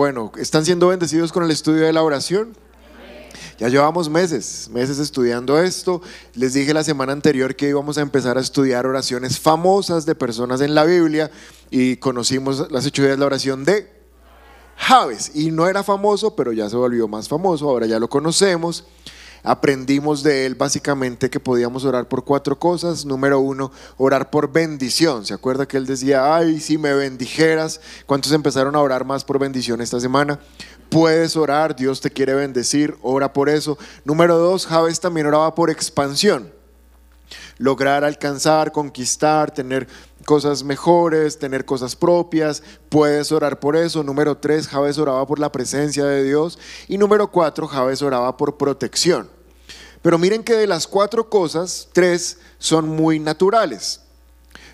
[0.00, 2.56] Bueno, ¿están siendo bendecidos con el estudio de la oración?
[3.58, 6.00] Ya llevamos meses, meses estudiando esto.
[6.32, 10.62] Les dije la semana anterior que íbamos a empezar a estudiar oraciones famosas de personas
[10.62, 11.30] en la Biblia
[11.70, 13.92] y conocimos las hechuras de la oración de
[14.76, 15.32] Javes.
[15.34, 18.86] Y no era famoso, pero ya se volvió más famoso, ahora ya lo conocemos.
[19.42, 23.04] Aprendimos de él básicamente que podíamos orar por cuatro cosas.
[23.04, 25.24] Número uno, orar por bendición.
[25.24, 27.80] ¿Se acuerda que él decía, ay, si me bendijeras?
[28.06, 30.38] ¿Cuántos empezaron a orar más por bendición esta semana?
[30.90, 33.78] Puedes orar, Dios te quiere bendecir, ora por eso.
[34.04, 36.52] Número dos, Javes también oraba por expansión.
[37.58, 39.86] Lograr alcanzar, conquistar, tener
[40.24, 44.02] cosas mejores, tener cosas propias, puedes orar por eso.
[44.02, 46.58] Número tres, Javes oraba por la presencia de Dios.
[46.88, 49.30] Y número cuatro, Javes oraba por protección.
[50.02, 54.00] Pero miren que de las cuatro cosas, tres son muy naturales.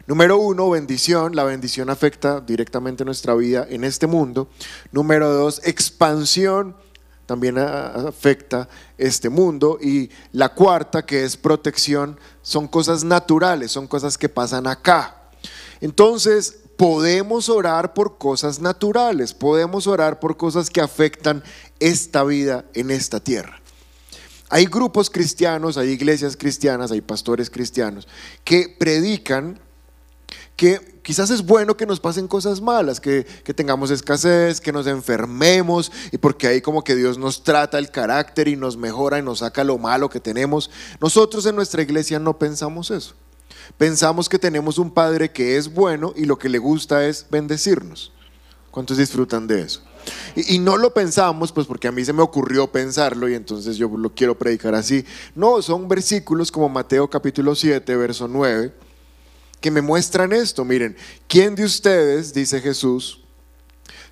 [0.07, 1.35] Número uno, bendición.
[1.35, 4.49] La bendición afecta directamente nuestra vida en este mundo.
[4.93, 6.77] Número dos, expansión.
[7.27, 9.79] También afecta este mundo.
[9.83, 15.26] Y la cuarta, que es protección, son cosas naturales, son cosas que pasan acá.
[15.87, 21.45] Entonces, podemos orar por cosas naturales, podemos orar por cosas que afectan
[21.79, 23.61] esta vida en esta tierra.
[24.49, 28.09] Hay grupos cristianos, hay iglesias cristianas, hay pastores cristianos
[28.43, 29.61] que predican
[30.57, 33.23] que quizás es bueno que nos pasen cosas malas, que,
[33.55, 38.49] tengamos escasez, que nos enfermemos, y porque ahí como que Dios nos trata el carácter
[38.49, 40.69] y nos mejora y nos saca lo malo que tenemos.
[41.01, 43.15] Nosotros en nuestra iglesia no pensamos eso.
[43.79, 48.13] Pensamos que tenemos un Padre que es bueno y lo que le gusta es bendecirnos.
[48.71, 49.83] ¿Cuántos disfrutan de eso?
[50.37, 53.89] Y, no lo pensamos, pues porque a mí se me ocurrió pensarlo y entonces yo
[53.89, 55.05] lo quiero predicar así.
[55.35, 58.73] No, son versículos como Mateo capítulo 7, verso 9
[59.61, 60.65] que me muestran esto.
[60.65, 63.23] Miren, ¿quién de ustedes, dice Jesús,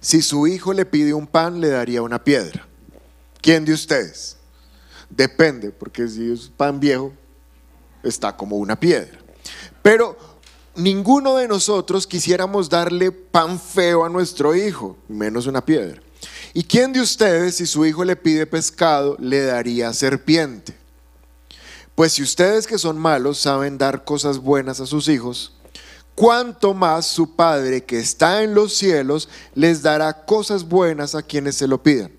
[0.01, 2.67] si su hijo le pide un pan, le daría una piedra?
[3.41, 4.37] ¿Quién de ustedes?
[5.09, 7.13] Depende, porque si es pan viejo,
[8.03, 9.24] está como una piedra.
[9.85, 10.17] Pero
[10.77, 16.01] ninguno de nosotros quisiéramos darle pan feo a nuestro hijo, menos una piedra.
[16.55, 20.75] ¿Y quién de ustedes, si su hijo le pide pescado, le daría serpiente?
[21.95, 25.53] Pues si ustedes que son malos saben dar cosas buenas a sus hijos,
[26.15, 31.57] cuánto más su Padre que está en los cielos les dará cosas buenas a quienes
[31.57, 32.11] se lo pidan.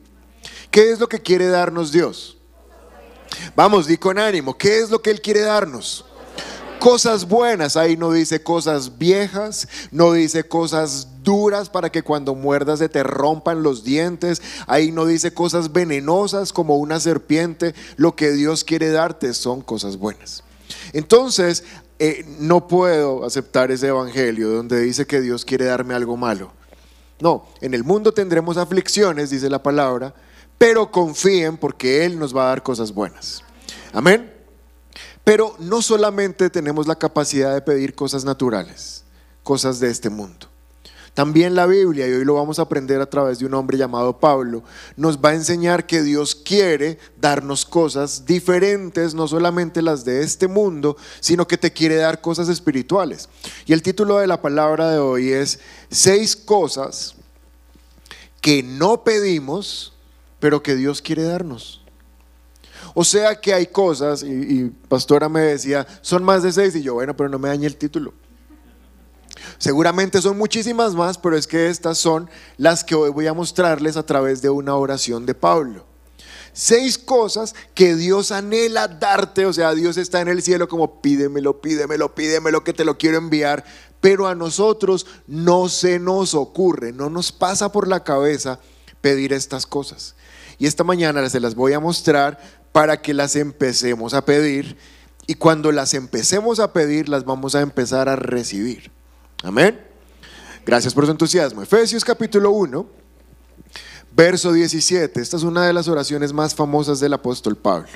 [0.70, 2.38] ¿Qué es lo que quiere darnos Dios?
[3.56, 6.06] Vamos, di con ánimo, ¿qué es lo que Él quiere darnos?
[6.80, 7.78] Cosas buenas.
[7.78, 13.04] Ahí no dice cosas viejas, no dice cosas duras para que cuando muerdas se te
[13.04, 14.42] rompan los dientes.
[14.68, 17.74] Ahí no dice cosas venenosas como una serpiente.
[17.98, 20.44] Lo que Dios quiere darte son cosas buenas.
[20.94, 21.64] Entonces,
[22.00, 26.52] eh, no puedo aceptar ese evangelio donde dice que Dios quiere darme algo malo.
[27.20, 30.14] No, en el mundo tendremos aflicciones, dice la palabra,
[30.58, 33.44] pero confíen porque Él nos va a dar cosas buenas.
[33.94, 34.35] Amén.
[35.26, 39.04] Pero no solamente tenemos la capacidad de pedir cosas naturales,
[39.44, 40.48] cosas de este mundo.
[41.16, 44.20] También la Biblia, y hoy lo vamos a aprender a través de un hombre llamado
[44.20, 44.64] Pablo,
[44.98, 50.50] nos va a enseñar que Dios quiere darnos cosas diferentes, no solamente las de este
[50.50, 53.30] mundo, sino que te quiere dar cosas espirituales.
[53.66, 55.60] Y el título de la palabra de hoy es
[55.90, 57.16] seis cosas
[58.42, 59.94] que no pedimos,
[60.42, 61.85] pero que Dios quiere darnos.
[62.98, 66.94] O sea que hay cosas, y, pastora me decía, son más de seis, y yo,
[66.94, 68.14] bueno, pero no me dañe el título.
[69.58, 73.98] Seguramente son muchísimas más, pero es que estas son las que hoy voy a mostrarles
[73.98, 75.86] a través de una oración de Pablo.
[76.54, 81.60] Seis cosas que Dios anhela darte, o sea, Dios está en el cielo como pídemelo,
[81.60, 83.66] pídemelo, pídemelo que te lo quiero enviar,
[84.00, 88.62] pero a nosotros no se nos ocurre, no nos pasa por la cabeza
[89.02, 90.16] pedir estas cosas.
[90.58, 92.40] Y esta mañana se las voy a mostrar
[92.76, 94.76] para que las empecemos a pedir
[95.28, 98.92] y cuando las empecemos a pedir las vamos a empezar a recibir.
[99.44, 99.80] Amén.
[100.66, 101.62] Gracias por su entusiasmo.
[101.62, 102.86] Efesios capítulo 1,
[104.12, 105.22] verso 17.
[105.22, 107.88] Esta es una de las oraciones más famosas del apóstol Pablo.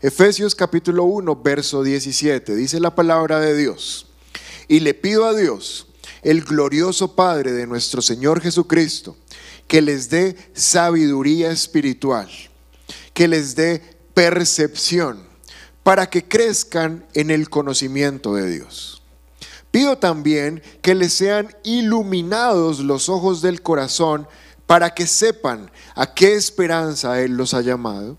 [0.00, 2.54] Efesios capítulo 1, verso 17.
[2.54, 4.06] Dice la palabra de Dios.
[4.68, 5.88] Y le pido a Dios,
[6.22, 9.16] el glorioso Padre de nuestro Señor Jesucristo,
[9.66, 12.30] que les dé sabiduría espiritual,
[13.14, 15.22] que les dé percepción
[15.82, 19.02] para que crezcan en el conocimiento de Dios.
[19.70, 24.28] Pido también que les sean iluminados los ojos del corazón
[24.66, 28.18] para que sepan a qué esperanza Él los ha llamado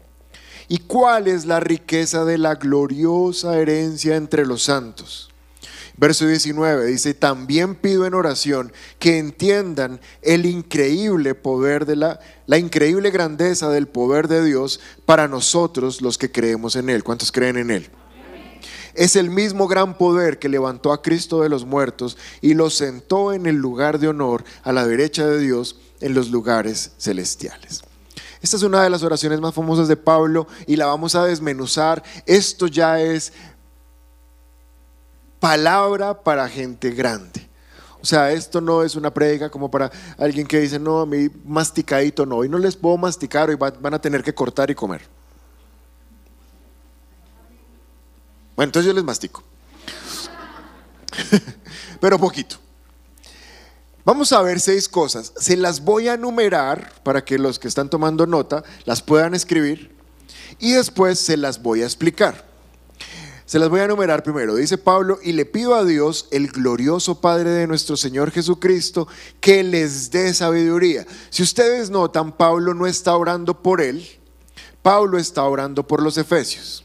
[0.67, 5.32] y cuál es la riqueza de la gloriosa herencia entre los santos
[6.03, 12.57] Verso 19 dice, también pido en oración que entiendan el increíble poder de la, la
[12.57, 17.05] increíble grandeza del poder de Dios para nosotros los que creemos en Él.
[17.05, 17.89] ¿Cuántos creen en Él?
[18.93, 23.31] Es el mismo gran poder que levantó a Cristo de los muertos y lo sentó
[23.31, 27.81] en el lugar de honor a la derecha de Dios en los lugares celestiales.
[28.43, 32.03] Esta es una de las oraciones más famosas de Pablo y la vamos a desmenuzar.
[32.25, 33.31] Esto ya es
[35.43, 37.45] palabra para gente grande.
[38.01, 41.29] O sea, esto no es una predica como para alguien que dice, no, a mí
[41.43, 45.01] masticadito no, y no les puedo masticar, hoy van a tener que cortar y comer.
[48.55, 49.43] Bueno, entonces yo les mastico.
[51.99, 52.55] Pero poquito.
[54.05, 55.33] Vamos a ver seis cosas.
[55.37, 59.93] Se las voy a enumerar para que los que están tomando nota las puedan escribir
[60.57, 62.52] y después se las voy a explicar.
[63.53, 64.55] Se las voy a enumerar primero.
[64.55, 69.07] Dice Pablo, y le pido a Dios, el glorioso Padre de nuestro Señor Jesucristo,
[69.39, 71.05] que les dé sabiduría.
[71.29, 74.03] Si ustedes notan, Pablo no está orando por él,
[74.81, 76.83] Pablo está orando por los efesios.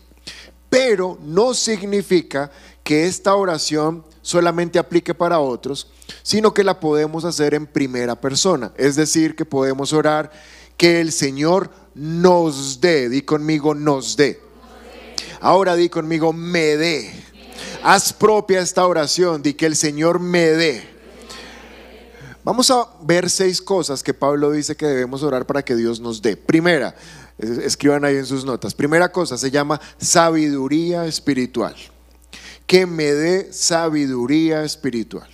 [0.69, 2.51] Pero no significa
[2.85, 5.91] que esta oración solamente aplique para otros,
[6.23, 8.73] sino que la podemos hacer en primera persona.
[8.77, 10.31] Es decir, que podemos orar
[10.77, 14.48] que el Señor nos dé, di conmigo, nos dé
[15.41, 17.13] Ahora di conmigo, me dé.
[17.83, 20.99] Haz propia esta oración, di que el Señor me dé.
[22.45, 26.23] Vamos a ver seis cosas que Pablo dice que debemos orar para que Dios nos
[26.23, 26.37] dé.
[26.37, 26.95] Primera,
[27.39, 28.75] escriban ahí en sus notas.
[28.75, 31.77] Primera cosa se llama sabiduría espiritual.
[32.67, 35.29] Que me dé sabiduría espiritual.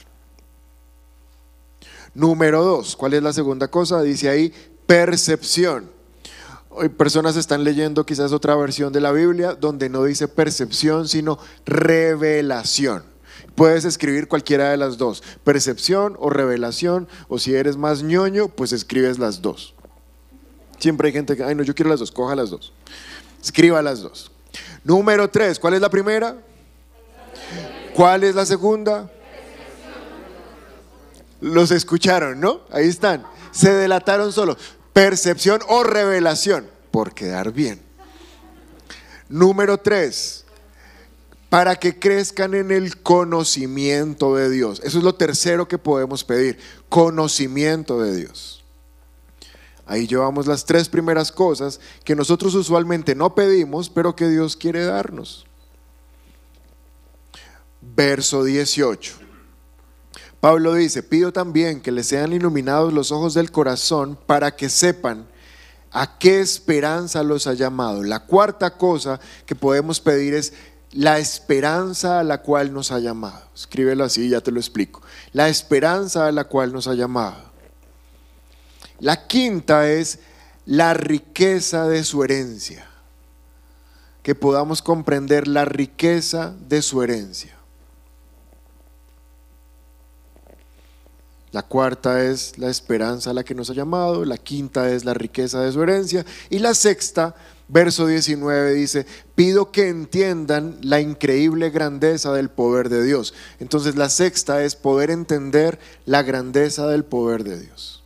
[2.15, 4.03] Número dos, ¿cuál es la segunda cosa?
[4.03, 4.53] Dice ahí
[4.87, 5.94] percepción.
[6.97, 13.05] Personas están leyendo quizás otra versión de la Biblia donde no dice percepción, sino revelación.
[13.55, 18.73] Puedes escribir cualquiera de las dos, percepción o revelación, o si eres más ñoño, pues
[18.73, 19.75] escribes las dos.
[20.79, 22.73] Siempre hay gente que, ay no, yo quiero las dos, coja las dos.
[23.41, 24.33] Escriba las dos.
[24.83, 26.37] Número tres, ¿cuál es la primera?
[27.95, 29.11] ¿Cuál es la segunda?
[31.41, 32.63] Los escucharon, ¿no?
[32.71, 33.25] Ahí están.
[33.53, 34.57] Se delataron solos
[34.95, 37.83] percepción o revelación por quedar bien.
[39.29, 40.45] Número tres,
[41.51, 44.81] para que crezcan en el conocimiento de Dios.
[44.83, 46.59] Eso es lo tercero que podemos pedir,
[46.89, 48.65] conocimiento de Dios.
[49.87, 54.85] Ahí llevamos las tres primeras cosas que nosotros usualmente no pedimos, pero que Dios quiere
[54.85, 55.45] darnos.
[57.83, 59.24] Verso 18.
[60.45, 65.27] Pablo dice, pido también que les sean iluminados los ojos del corazón para que sepan
[65.91, 68.03] a qué esperanza los ha llamado.
[68.03, 70.53] La cuarta cosa que podemos pedir es
[70.93, 73.41] la esperanza a la cual nos ha llamado.
[73.55, 75.01] Escríbelo así, ya te lo explico.
[75.33, 77.43] La esperanza a la cual nos ha llamado.
[79.01, 80.19] La quinta es
[80.67, 82.87] la riqueza de su herencia.
[84.23, 87.54] Que podamos comprender la riqueza de su herencia.
[91.55, 95.15] La cuarta es la esperanza a la que nos ha llamado, la quinta es la
[95.15, 97.37] riqueza de su herencia y la sexta,
[97.69, 99.07] verso 19 dice,
[99.37, 103.35] pido que entiendan la increíble grandeza del poder de Dios.
[103.61, 108.03] Entonces la sexta es poder entender la grandeza del poder de Dios.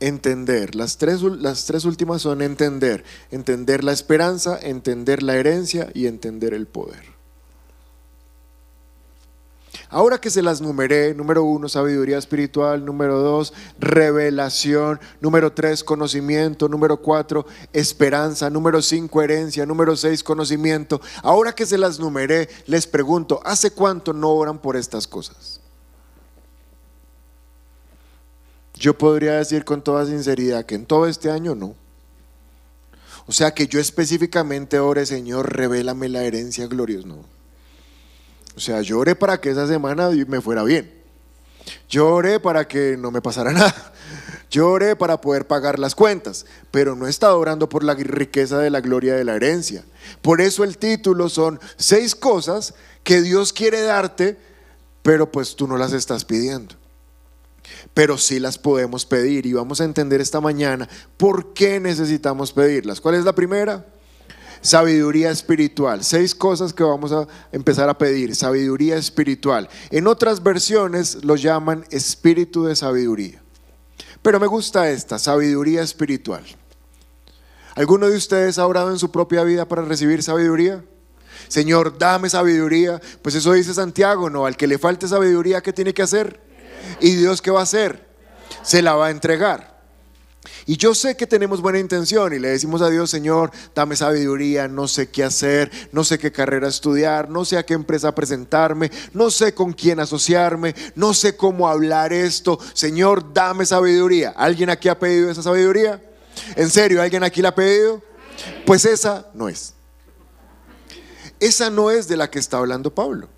[0.00, 6.08] Entender, las tres, las tres últimas son entender, entender la esperanza, entender la herencia y
[6.08, 7.13] entender el poder.
[9.94, 16.68] Ahora que se las numeré, número uno, sabiduría espiritual, número dos, revelación, número tres, conocimiento,
[16.68, 21.00] número cuatro, esperanza, número cinco, herencia, número seis, conocimiento.
[21.22, 25.60] Ahora que se las numeré, les pregunto, ¿hace cuánto no oran por estas cosas?
[28.74, 31.76] Yo podría decir con toda sinceridad que en todo este año no.
[33.28, 37.06] O sea que yo específicamente ore, Señor, revélame la herencia gloriosa.
[38.56, 40.92] O sea, lloré para que esa semana me fuera bien.
[41.88, 43.92] Lloré para que no me pasara nada.
[44.50, 48.70] Lloré para poder pagar las cuentas, pero no he estado orando por la riqueza de
[48.70, 49.84] la gloria de la herencia.
[50.22, 54.38] Por eso el título son seis cosas que Dios quiere darte,
[55.02, 56.76] pero pues tú no las estás pidiendo.
[57.94, 63.00] Pero sí las podemos pedir y vamos a entender esta mañana por qué necesitamos pedirlas.
[63.00, 63.84] ¿Cuál es la primera?
[64.64, 66.02] Sabiduría espiritual.
[66.02, 68.34] Seis cosas que vamos a empezar a pedir.
[68.34, 69.68] Sabiduría espiritual.
[69.90, 73.42] En otras versiones lo llaman espíritu de sabiduría.
[74.22, 76.42] Pero me gusta esta, sabiduría espiritual.
[77.74, 80.82] ¿Alguno de ustedes ha orado en su propia vida para recibir sabiduría?
[81.48, 83.02] Señor, dame sabiduría.
[83.20, 84.46] Pues eso dice Santiago, ¿no?
[84.46, 86.40] Al que le falte sabiduría, ¿qué tiene que hacer?
[87.00, 88.08] ¿Y Dios qué va a hacer?
[88.62, 89.73] Se la va a entregar.
[90.66, 94.68] Y yo sé que tenemos buena intención y le decimos a Dios, Señor, dame sabiduría,
[94.68, 98.90] no sé qué hacer, no sé qué carrera estudiar, no sé a qué empresa presentarme,
[99.12, 102.58] no sé con quién asociarme, no sé cómo hablar esto.
[102.72, 104.30] Señor, dame sabiduría.
[104.36, 106.02] ¿Alguien aquí ha pedido esa sabiduría?
[106.56, 107.02] ¿En serio?
[107.02, 108.02] ¿Alguien aquí la ha pedido?
[108.66, 109.74] Pues esa no es.
[111.40, 113.28] Esa no es de la que está hablando Pablo.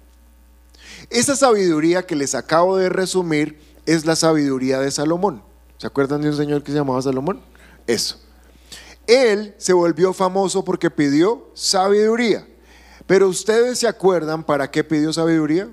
[1.11, 5.43] Esa sabiduría que les acabo de resumir es la sabiduría de Salomón.
[5.79, 7.41] ¿Se acuerdan de un señor que se llamaba Salomón?
[7.87, 8.19] Eso.
[9.07, 12.47] Él se volvió famoso porque pidió sabiduría.
[13.07, 15.69] Pero ustedes se acuerdan para qué pidió sabiduría?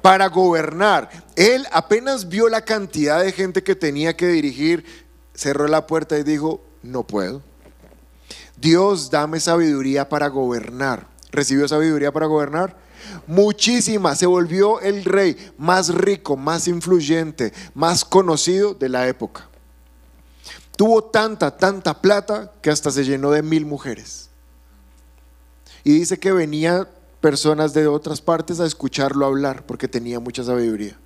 [0.00, 1.10] Para gobernar.
[1.34, 4.84] Él apenas vio la cantidad de gente que tenía que dirigir,
[5.34, 7.42] cerró la puerta y dijo, no puedo.
[8.56, 11.08] Dios, dame sabiduría para gobernar.
[11.32, 12.76] ¿Recibió sabiduría para gobernar?
[13.26, 14.14] Muchísima.
[14.14, 19.48] Se volvió el rey más rico, más influyente, más conocido de la época.
[20.76, 24.28] Tuvo tanta, tanta plata que hasta se llenó de mil mujeres.
[25.84, 26.88] Y dice que venía
[27.20, 30.98] personas de otras partes a escucharlo hablar porque tenía mucha sabiduría.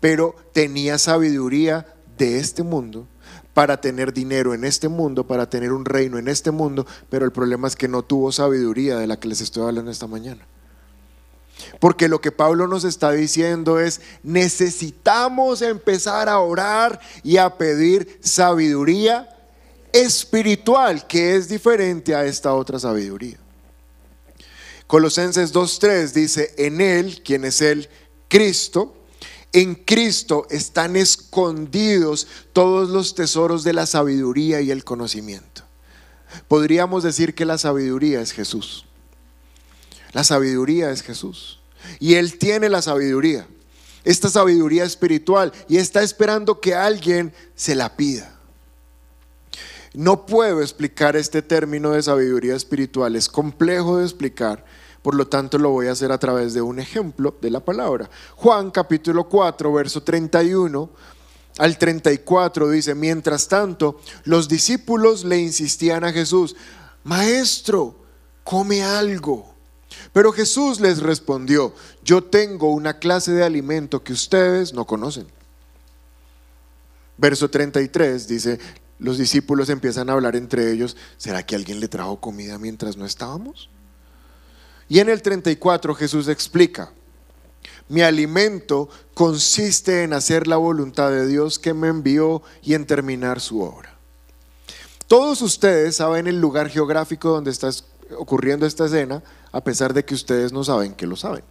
[0.00, 1.86] Pero tenía sabiduría
[2.18, 3.06] de este mundo
[3.54, 7.32] para tener dinero en este mundo, para tener un reino en este mundo, pero el
[7.32, 10.46] problema es que no tuvo sabiduría de la que les estoy hablando esta mañana.
[11.80, 18.18] Porque lo que Pablo nos está diciendo es, necesitamos empezar a orar y a pedir
[18.22, 19.28] sabiduría
[19.92, 23.38] espiritual, que es diferente a esta otra sabiduría.
[24.86, 27.88] Colosenses 2.3 dice, en Él, quien es el
[28.28, 28.94] Cristo,
[29.52, 35.62] en Cristo están escondidos todos los tesoros de la sabiduría y el conocimiento.
[36.48, 38.87] Podríamos decir que la sabiduría es Jesús.
[40.12, 41.60] La sabiduría es Jesús.
[42.00, 43.46] Y Él tiene la sabiduría,
[44.04, 48.38] esta sabiduría espiritual, y está esperando que alguien se la pida.
[49.94, 54.64] No puedo explicar este término de sabiduría espiritual, es complejo de explicar,
[55.02, 58.10] por lo tanto lo voy a hacer a través de un ejemplo de la palabra.
[58.36, 60.90] Juan capítulo 4, verso 31
[61.58, 66.54] al 34 dice, mientras tanto, los discípulos le insistían a Jesús,
[67.02, 67.96] Maestro,
[68.44, 69.57] come algo.
[70.12, 75.26] Pero Jesús les respondió, yo tengo una clase de alimento que ustedes no conocen.
[77.16, 78.58] Verso 33 dice,
[78.98, 83.04] los discípulos empiezan a hablar entre ellos, ¿será que alguien le trajo comida mientras no
[83.04, 83.70] estábamos?
[84.88, 86.92] Y en el 34 Jesús explica,
[87.88, 93.40] mi alimento consiste en hacer la voluntad de Dios que me envió y en terminar
[93.40, 93.94] su obra.
[95.06, 97.70] Todos ustedes saben el lugar geográfico donde está
[98.16, 101.44] ocurriendo esta escena, a pesar de que ustedes no saben que lo saben.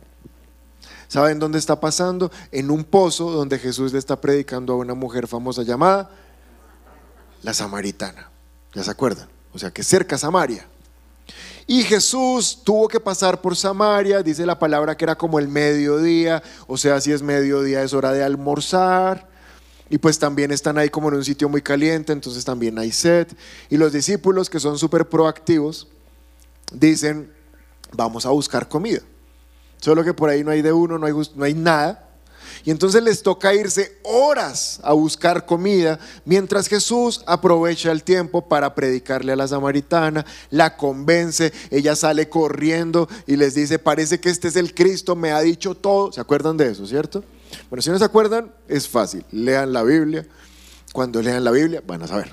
[1.07, 2.31] ¿Saben dónde está pasando?
[2.51, 6.09] En un pozo donde Jesús le está predicando a una mujer famosa llamada
[7.43, 8.29] la Samaritana.
[8.73, 9.27] ¿Ya se acuerdan?
[9.53, 10.67] O sea que cerca Samaria.
[11.65, 16.41] Y Jesús tuvo que pasar por Samaria, dice la palabra que era como el mediodía,
[16.65, 19.27] o sea, si es mediodía es hora de almorzar.
[19.89, 23.27] Y pues también están ahí como en un sitio muy caliente, entonces también hay sed.
[23.69, 25.87] Y los discípulos que son súper proactivos
[26.71, 27.31] dicen,
[27.93, 29.01] vamos a buscar comida.
[29.79, 32.07] Solo que por ahí no hay de uno, no hay, no hay nada.
[32.63, 38.75] Y entonces les toca irse horas a buscar comida, mientras Jesús aprovecha el tiempo para
[38.75, 44.47] predicarle a la samaritana, la convence, ella sale corriendo y les dice, parece que este
[44.49, 46.11] es el Cristo, me ha dicho todo.
[46.11, 47.23] ¿Se acuerdan de eso, cierto?
[47.69, 50.27] Bueno, si no se acuerdan, es fácil, lean la Biblia.
[50.93, 52.31] Cuando lean la Biblia, van a saber.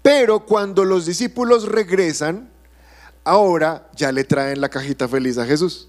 [0.00, 2.51] Pero cuando los discípulos regresan,
[3.24, 5.88] ahora ya le traen la cajita feliz a Jesús.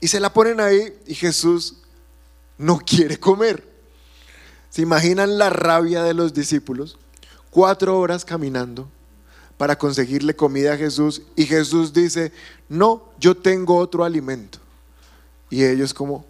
[0.00, 1.76] Y se la ponen ahí y Jesús
[2.56, 3.66] no quiere comer.
[4.70, 6.98] ¿Se imaginan la rabia de los discípulos?
[7.50, 8.88] Cuatro horas caminando
[9.56, 12.32] para conseguirle comida a Jesús y Jesús dice,
[12.68, 14.58] no, yo tengo otro alimento.
[15.50, 16.24] Y ellos como,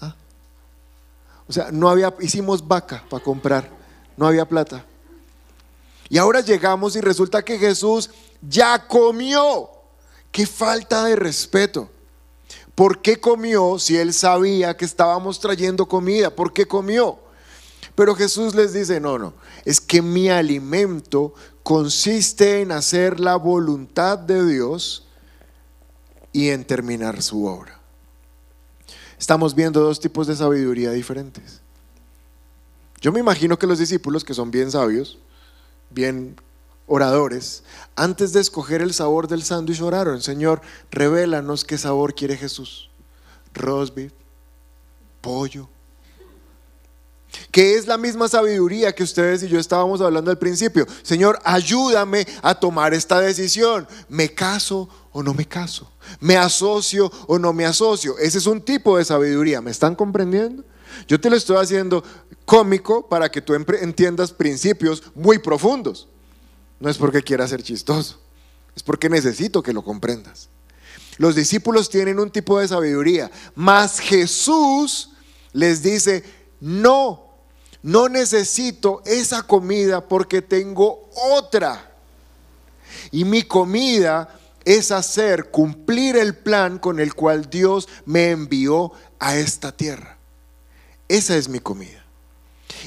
[0.00, 0.14] ah.
[1.48, 3.68] O sea, no había, hicimos vaca para comprar,
[4.16, 4.84] no había plata.
[6.08, 9.70] Y ahora llegamos y resulta que Jesús ya comió.
[10.30, 11.90] Qué falta de respeto.
[12.74, 16.34] ¿Por qué comió si él sabía que estábamos trayendo comida?
[16.34, 17.18] ¿Por qué comió?
[17.94, 19.32] Pero Jesús les dice, no, no,
[19.64, 25.06] es que mi alimento consiste en hacer la voluntad de Dios
[26.32, 27.80] y en terminar su obra.
[29.18, 31.62] Estamos viendo dos tipos de sabiduría diferentes.
[33.00, 35.18] Yo me imagino que los discípulos, que son bien sabios,
[35.88, 36.36] bien
[36.86, 37.62] oradores,
[37.96, 42.90] antes de escoger el sabor del sándwich, oraron, Señor, revélanos qué sabor quiere Jesús.
[43.54, 44.12] Rosbif,
[45.20, 45.68] pollo.
[47.50, 50.86] Que es la misma sabiduría que ustedes y yo estábamos hablando al principio.
[51.02, 53.86] Señor, ayúdame a tomar esta decisión.
[54.08, 55.90] ¿Me caso o no me caso?
[56.20, 58.16] ¿Me asocio o no me asocio?
[58.18, 59.60] Ese es un tipo de sabiduría.
[59.60, 60.64] ¿Me están comprendiendo?
[61.08, 62.02] Yo te lo estoy haciendo
[62.44, 66.08] cómico para que tú entiendas principios muy profundos.
[66.80, 68.20] No es porque quiera ser chistoso,
[68.74, 70.48] es porque necesito que lo comprendas.
[71.18, 75.10] Los discípulos tienen un tipo de sabiduría, mas Jesús
[75.52, 76.22] les dice,
[76.60, 77.30] no,
[77.82, 81.94] no necesito esa comida porque tengo otra.
[83.10, 89.36] Y mi comida es hacer cumplir el plan con el cual Dios me envió a
[89.36, 90.18] esta tierra.
[91.08, 92.05] Esa es mi comida.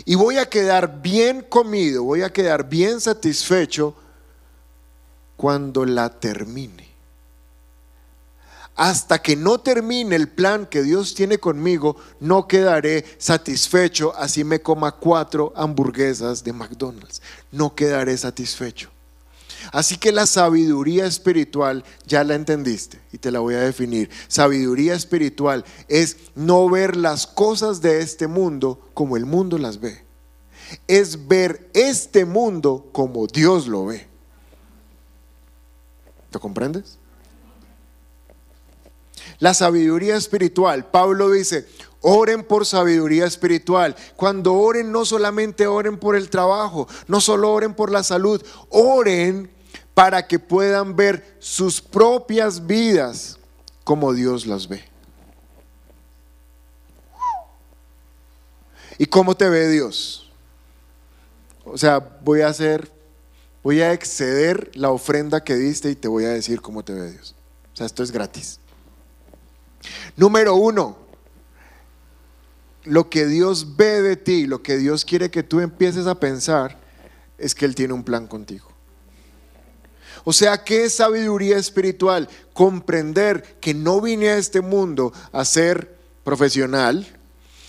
[0.05, 3.95] Y voy a quedar bien comido, voy a quedar bien satisfecho
[5.35, 6.89] cuando la termine.
[8.75, 14.61] Hasta que no termine el plan que Dios tiene conmigo, no quedaré satisfecho así me
[14.61, 17.21] coma cuatro hamburguesas de McDonald's.
[17.51, 18.89] No quedaré satisfecho.
[19.71, 24.09] Así que la sabiduría espiritual ya la entendiste y te la voy a definir.
[24.27, 30.03] Sabiduría espiritual es no ver las cosas de este mundo como el mundo las ve.
[30.87, 34.07] Es ver este mundo como Dios lo ve.
[36.31, 36.97] ¿Te comprendes?
[39.39, 41.65] La sabiduría espiritual, Pablo dice,
[42.01, 43.95] Oren por sabiduría espiritual.
[44.15, 49.51] Cuando oren, no solamente oren por el trabajo, no solo oren por la salud, oren
[49.93, 53.37] para que puedan ver sus propias vidas
[53.83, 54.83] como Dios las ve.
[58.97, 60.29] ¿Y cómo te ve Dios?
[61.65, 62.91] O sea, voy a hacer,
[63.63, 67.11] voy a exceder la ofrenda que diste y te voy a decir cómo te ve
[67.11, 67.35] Dios.
[67.73, 68.59] O sea, esto es gratis.
[70.15, 70.97] Número uno,
[72.89, 76.79] lo que Dios ve de ti, lo que Dios quiere que tú empieces a pensar,
[77.37, 78.67] es que Él tiene un plan contigo.
[80.23, 82.27] O sea, ¿qué sabiduría espiritual?
[82.53, 87.07] Comprender que no vine a este mundo a ser profesional,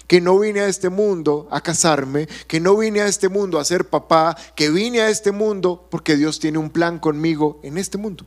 [0.06, 3.64] que no vine a este mundo a casarme, que no vine a este mundo a
[3.64, 7.96] ser papá, que vine a este mundo porque Dios tiene un plan conmigo en este
[7.96, 8.26] mundo.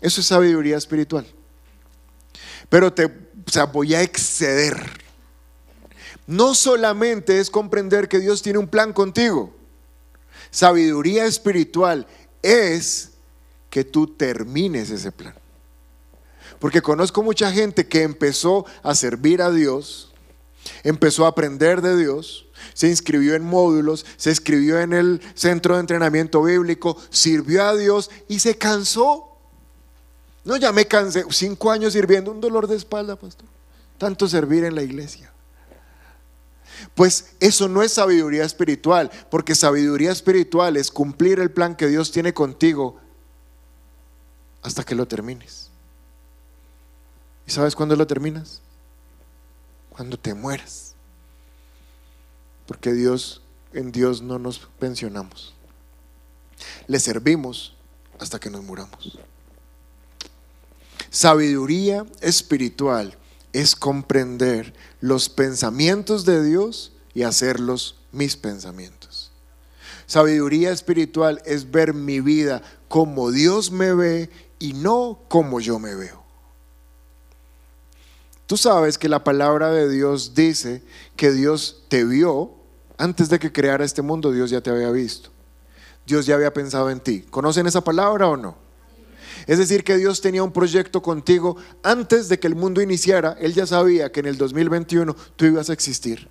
[0.00, 1.26] Eso es sabiduría espiritual.
[2.68, 5.07] Pero te, o sea, voy a exceder.
[6.28, 9.50] No solamente es comprender que Dios tiene un plan contigo.
[10.50, 12.06] Sabiduría espiritual
[12.42, 13.12] es
[13.70, 15.34] que tú termines ese plan.
[16.58, 20.12] Porque conozco mucha gente que empezó a servir a Dios,
[20.82, 25.80] empezó a aprender de Dios, se inscribió en módulos, se inscribió en el centro de
[25.80, 29.34] entrenamiento bíblico, sirvió a Dios y se cansó.
[30.44, 33.46] No, ya me cansé, cinco años sirviendo, un dolor de espalda, pastor.
[33.96, 35.32] Tanto servir en la iglesia.
[36.94, 42.10] Pues eso no es sabiduría espiritual, porque sabiduría espiritual es cumplir el plan que Dios
[42.12, 43.00] tiene contigo
[44.62, 45.70] hasta que lo termines.
[47.46, 48.60] ¿Y sabes cuándo lo terminas?
[49.90, 50.94] Cuando te mueras.
[52.66, 53.40] Porque Dios,
[53.72, 55.54] en Dios no nos pensionamos.
[56.86, 57.74] Le servimos
[58.18, 59.18] hasta que nos muramos.
[61.10, 63.16] Sabiduría espiritual
[63.52, 69.30] es comprender los pensamientos de Dios y hacerlos mis pensamientos.
[70.06, 75.94] Sabiduría espiritual es ver mi vida como Dios me ve y no como yo me
[75.94, 76.22] veo.
[78.46, 80.82] Tú sabes que la palabra de Dios dice
[81.16, 82.54] que Dios te vio
[82.96, 85.30] antes de que creara este mundo, Dios ya te había visto.
[86.04, 87.20] Dios ya había pensado en ti.
[87.30, 88.56] ¿Conocen esa palabra o no?
[89.48, 93.34] Es decir, que Dios tenía un proyecto contigo antes de que el mundo iniciara.
[93.40, 96.28] Él ya sabía que en el 2021 tú ibas a existir.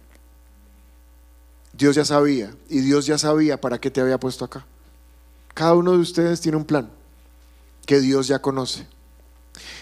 [1.73, 4.67] Dios ya sabía y Dios ya sabía para qué te había puesto acá.
[5.55, 6.91] Cada uno de ustedes tiene un plan
[7.87, 8.85] que Dios ya conoce.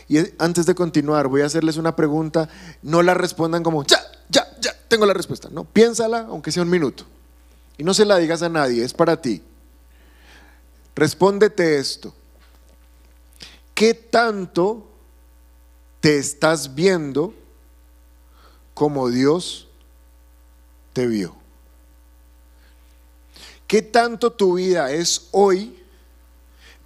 [0.08, 2.48] Y antes de continuar, voy a hacerles una pregunta.
[2.84, 5.50] No la respondan como, ya, ya, ya, tengo la respuesta.
[5.52, 7.04] No, piénsala, aunque sea un minuto.
[7.78, 9.42] Y no se la digas a nadie, es para ti.
[10.96, 12.14] Respóndete esto.
[13.76, 14.88] ¿Qué tanto
[16.00, 17.36] te estás viendo
[18.74, 19.68] como Dios
[20.94, 21.36] te vio?
[23.68, 25.84] ¿Qué tanto tu vida es hoy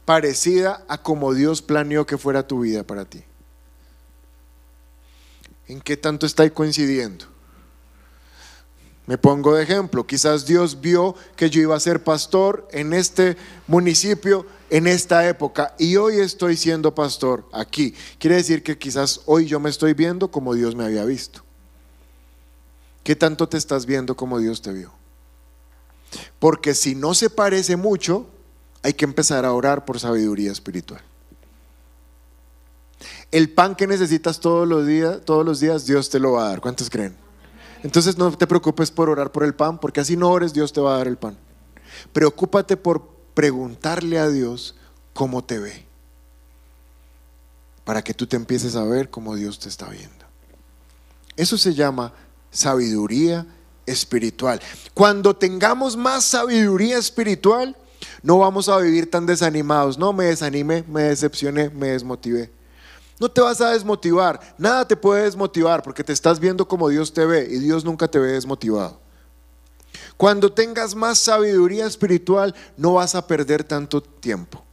[0.03, 3.23] parecida a como Dios planeó que fuera tu vida para ti?
[5.67, 7.25] ¿En qué tanto está coincidiendo?
[9.09, 13.37] Me pongo de ejemplo, quizás Dios vio que yo iba a ser pastor en este
[13.65, 17.95] municipio en esta época y hoy estoy siendo pastor aquí.
[18.19, 21.41] Quiere decir que quizás hoy yo me estoy viendo como Dios me había visto.
[23.01, 24.91] ¿Qué tanto te estás viendo como Dios te vio?
[26.37, 28.27] Porque si no se parece mucho,
[28.83, 31.01] hay que empezar a orar por sabiduría espiritual.
[33.31, 36.49] El pan que necesitas todos los días, todos los días Dios te lo va a
[36.49, 36.61] dar.
[36.61, 37.28] ¿Cuántos creen?
[37.83, 40.81] Entonces no te preocupes por orar por el pan, porque así no ores, Dios te
[40.81, 41.37] va a dar el pan.
[42.13, 44.75] Preocúpate por preguntarle a Dios
[45.13, 45.85] cómo te ve,
[47.83, 50.25] para que tú te empieces a ver como Dios te está viendo.
[51.35, 52.13] Eso se llama
[52.51, 53.45] sabiduría
[53.85, 54.61] espiritual.
[54.93, 57.75] Cuando tengamos más sabiduría espiritual,
[58.21, 59.97] no vamos a vivir tan desanimados.
[59.97, 62.51] No, me desanimé, me decepcioné, me desmotivé.
[63.19, 64.39] No te vas a desmotivar.
[64.57, 68.07] Nada te puede desmotivar porque te estás viendo como Dios te ve y Dios nunca
[68.07, 68.99] te ve desmotivado.
[70.15, 74.63] Cuando tengas más sabiduría espiritual, no vas a perder tanto tiempo.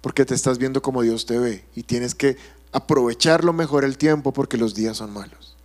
[0.00, 2.36] Porque te estás viendo como Dios te ve y tienes que
[2.72, 5.56] aprovecharlo mejor el tiempo porque los días son malos.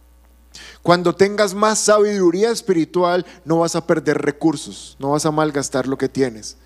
[0.81, 5.97] Cuando tengas más sabiduría espiritual, no vas a perder recursos, no vas a malgastar lo
[5.97, 6.57] que tienes,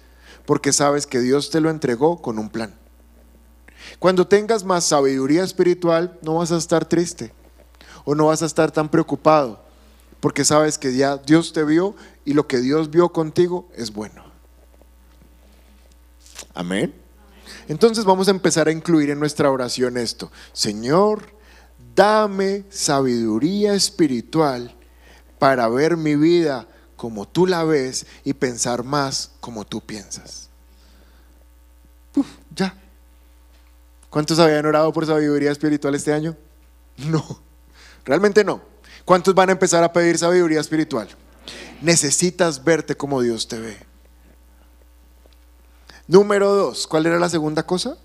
[0.46, 2.76] porque sabes que Dios te lo entregó con un plan.
[4.00, 7.34] Cuando tengas más sabiduría espiritual, no vas a estar triste
[8.06, 9.62] o no vas a estar tan preocupado,
[10.20, 14.24] porque sabes que ya Dios te vio y lo que Dios vio contigo es bueno.
[16.54, 16.94] Amén.
[17.68, 20.32] Entonces vamos a empezar a incluir en nuestra oración esto.
[20.52, 21.34] Señor,
[21.96, 24.76] dame sabiduría espiritual
[25.40, 30.50] para ver mi vida como tú la ves y pensar más como tú piensas.
[32.56, 32.83] ya.
[34.14, 36.38] ¿Cuántos habían orado por sabiduría espiritual este año?
[36.98, 37.42] No,
[38.06, 38.62] realmente no.
[39.06, 41.10] ¿Cuántos van a empezar a pedir sabiduría espiritual?
[41.82, 43.76] Necesitas verte como Dios te ve.
[46.08, 47.98] Número dos, ¿cuál era la segunda cosa?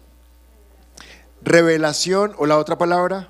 [1.42, 3.28] Revelación o la otra palabra,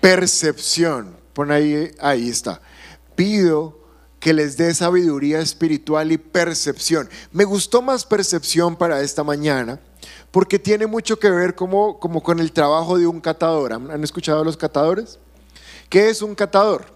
[0.00, 1.16] percepción.
[1.32, 2.60] Pon ahí, ahí está.
[3.14, 3.78] Pido
[4.18, 7.08] que les dé sabiduría espiritual y percepción.
[7.30, 9.78] Me gustó más percepción para esta mañana
[10.34, 13.72] porque tiene mucho que ver como, como con el trabajo de un catador.
[13.72, 15.20] ¿Han escuchado los catadores?
[15.88, 16.86] ¿Qué es un catador?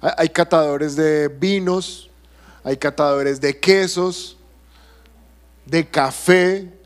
[0.00, 2.10] Hay catadores de vinos,
[2.64, 4.36] hay catadores de quesos,
[5.64, 6.76] de café.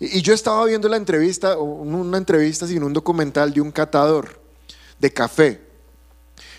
[0.00, 4.40] Y yo estaba viendo la entrevista, una entrevista sin un documental de un catador
[4.98, 5.60] de café.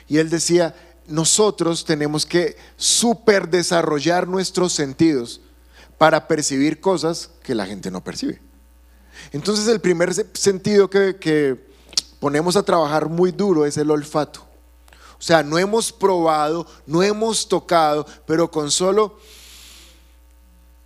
[0.07, 0.73] Y él decía,
[1.07, 5.41] nosotros tenemos que super desarrollar nuestros sentidos
[5.97, 8.39] para percibir cosas que la gente no percibe.
[9.31, 11.71] Entonces el primer sentido que,
[12.19, 14.41] ponemos a trabajar muy duro es el olfato.
[15.17, 19.19] O sea, no hemos probado, no hemos tocado, pero con solo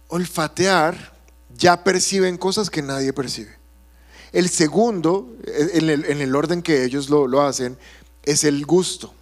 [0.08, 1.14] olfatear
[1.58, 3.58] ya perciben cosas que nadie percibe.
[4.32, 5.90] El segundo, en
[6.22, 7.78] el, orden que ellos lo, hacen,
[8.24, 9.14] es el gusto.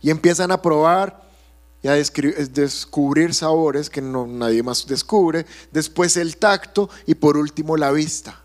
[0.00, 1.27] Y empiezan a probar
[1.82, 7.92] y a descubrir sabores que nadie más descubre, después el tacto y por último la
[7.92, 8.42] vista.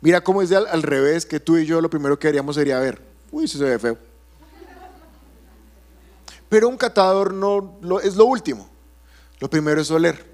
[0.00, 3.00] Mira cómo es al, revés, que tú y yo lo primero que haríamos sería ver,
[3.30, 3.98] uy, se ve feo.
[6.48, 8.68] Pero un catador no es lo último.
[9.42, 10.24] Lo primero es oler.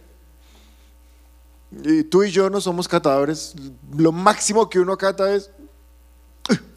[1.82, 3.54] Y tú y yo no somos catadores.
[3.96, 5.50] Lo máximo que uno cata es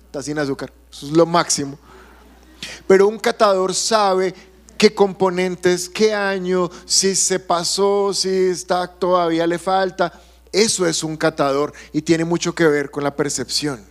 [0.06, 0.72] está sin azúcar.
[0.92, 1.78] Eso es lo máximo.
[2.88, 4.34] Pero un catador sabe
[4.82, 10.12] qué componentes, qué año, si se pasó, si está todavía le falta.
[10.52, 13.86] Eso es un catador y tiene mucho que ver con la percepción.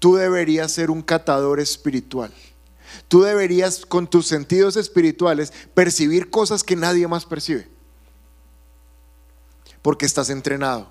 [0.00, 2.34] Tú deberías ser un catador espiritual.
[3.06, 7.68] Tú deberías con tus sentidos espirituales percibir cosas que nadie más percibe.
[9.80, 10.90] Porque estás entrenado,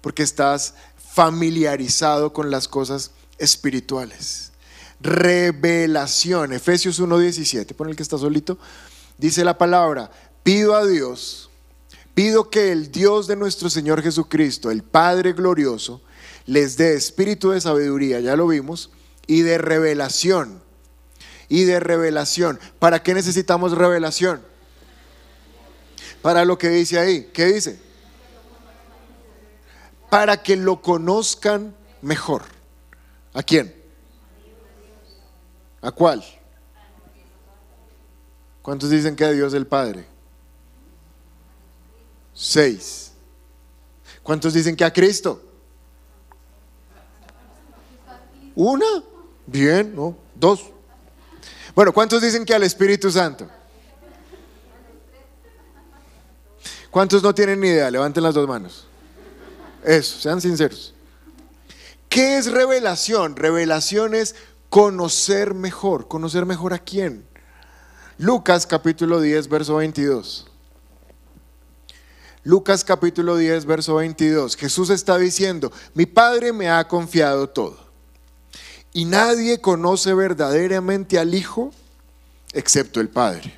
[0.00, 4.47] porque estás familiarizado con las cosas espirituales
[5.00, 6.52] revelación.
[6.52, 8.58] Efesios 1.17, pon el que está solito.
[9.16, 10.10] Dice la palabra,
[10.42, 11.50] pido a Dios,
[12.14, 16.00] pido que el Dios de nuestro Señor Jesucristo, el Padre glorioso,
[16.46, 18.90] les dé espíritu de sabiduría, ya lo vimos,
[19.26, 20.62] y de revelación.
[21.48, 22.58] Y de revelación.
[22.78, 24.42] ¿Para qué necesitamos revelación?
[26.22, 27.30] Para lo que dice ahí.
[27.32, 27.80] ¿Qué dice?
[30.10, 32.42] Para que lo conozcan mejor.
[33.32, 33.77] ¿A quién?
[35.80, 36.24] ¿A cuál?
[38.62, 40.06] ¿Cuántos dicen que a Dios el Padre?
[42.34, 43.12] Seis.
[44.22, 45.42] ¿Cuántos dicen que a Cristo?
[48.54, 48.86] Una.
[49.46, 50.16] Bien, ¿no?
[50.34, 50.66] Dos.
[51.74, 53.48] Bueno, ¿cuántos dicen que al Espíritu Santo?
[56.90, 57.90] ¿Cuántos no tienen ni idea?
[57.90, 58.86] Levanten las dos manos.
[59.84, 60.94] Eso, sean sinceros.
[62.08, 63.36] ¿Qué es revelación?
[63.36, 64.34] Revelación es
[64.68, 66.08] conocer mejor.
[66.08, 67.26] ¿Conocer mejor a quién?
[68.18, 70.46] Lucas capítulo 10, verso 22.
[72.44, 74.56] Lucas capítulo 10, verso 22.
[74.56, 77.88] Jesús está diciendo, mi Padre me ha confiado todo.
[78.92, 81.72] Y nadie conoce verdaderamente al Hijo
[82.52, 83.54] excepto el Padre.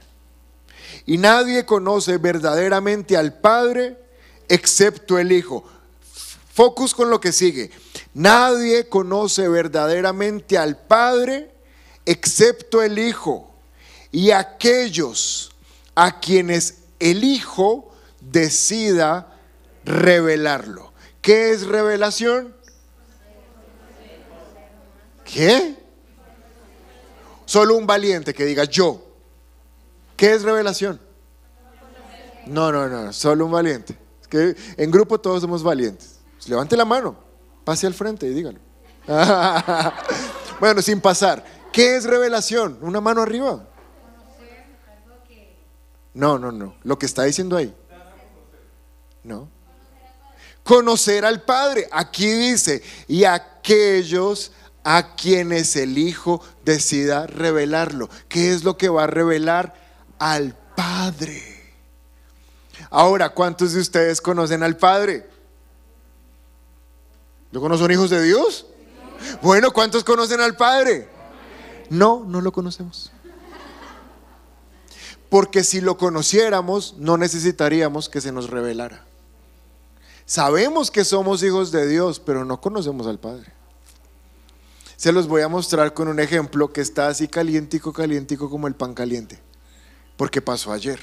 [1.07, 3.97] Y nadie conoce verdaderamente al Padre
[4.49, 5.65] excepto el Hijo.
[6.53, 7.71] Focus con lo que sigue.
[8.15, 11.53] Nadie conoce verdaderamente al Padre
[12.05, 13.51] excepto el Hijo
[14.11, 15.53] y aquellos
[15.95, 19.39] a quienes el Hijo decida
[19.85, 20.93] revelarlo.
[21.23, 22.55] ¿Qué es revelación?
[25.25, 25.77] ¿Qué?
[27.45, 29.05] Solo un valiente que diga yo.
[30.17, 31.01] ¿Qué es revelación?
[32.47, 33.97] No, no, no, solo un valiente.
[34.21, 36.17] Es que en grupo todos somos valientes.
[36.47, 37.17] Levante la mano,
[37.65, 38.59] pase al frente y dígalo.
[40.61, 41.45] bueno, sin pasar.
[41.73, 42.79] ¿Qué es revelación?
[42.83, 43.67] Una mano arriba.
[46.13, 46.75] No, no, no.
[46.83, 47.75] Lo que está diciendo ahí.
[49.23, 49.49] No.
[50.65, 51.89] Conocer al Padre.
[51.93, 58.09] Aquí dice, y aquellos a quienes el Hijo decida revelarlo.
[58.29, 59.75] ¿Qué es lo que va a revelar?
[60.19, 61.43] Al Padre.
[62.91, 65.29] Ahora, ¿cuántos de ustedes conocen al Padre?
[67.53, 68.67] ¿Lo no son hijos de Dios?
[69.43, 71.09] Bueno, ¿cuántos conocen al Padre?
[71.89, 73.11] No, no lo conocemos.
[75.29, 79.05] Porque si lo conociéramos, no necesitaríamos que se nos revelara.
[80.27, 83.53] Sabemos que somos hijos de Dios, pero no conocemos al Padre.
[84.97, 88.75] Se los voy a mostrar con un ejemplo que está así calientico, calientico como el
[88.75, 89.41] pan caliente.
[90.17, 91.01] Porque pasó ayer.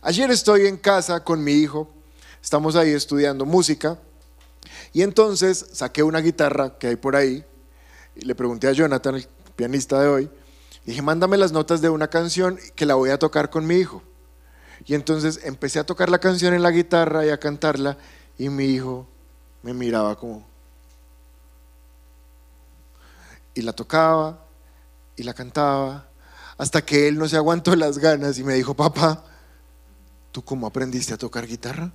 [0.00, 1.90] Ayer estoy en casa con mi hijo,
[2.42, 3.98] estamos ahí estudiando música
[4.92, 7.44] y entonces saqué una guitarra que hay por ahí
[8.16, 10.30] y le pregunté a Jonathan, el pianista de hoy,
[10.84, 14.02] dije, mándame las notas de una canción que la voy a tocar con mi hijo.
[14.84, 17.98] Y entonces empecé a tocar la canción en la guitarra y a cantarla
[18.38, 19.06] y mi hijo
[19.62, 20.48] me miraba como...
[23.54, 24.44] Y la tocaba
[25.16, 26.08] y la cantaba
[26.56, 29.24] hasta que él no se aguantó las ganas y me dijo, papá,
[30.30, 31.92] ¿tú cómo aprendiste a tocar guitarra?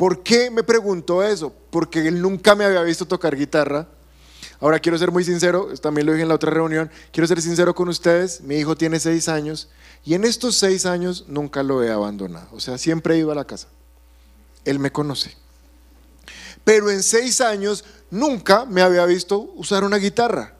[0.00, 1.52] ¿Por qué me preguntó eso?
[1.68, 3.86] Porque él nunca me había visto tocar guitarra.
[4.58, 7.74] Ahora quiero ser muy sincero, también lo dije en la otra reunión, quiero ser sincero
[7.74, 9.68] con ustedes, mi hijo tiene seis años
[10.02, 13.34] y en estos seis años nunca lo he abandonado, o sea, siempre he ido a
[13.34, 13.68] la casa.
[14.64, 15.36] Él me conoce.
[16.64, 20.54] Pero en seis años nunca me había visto usar una guitarra.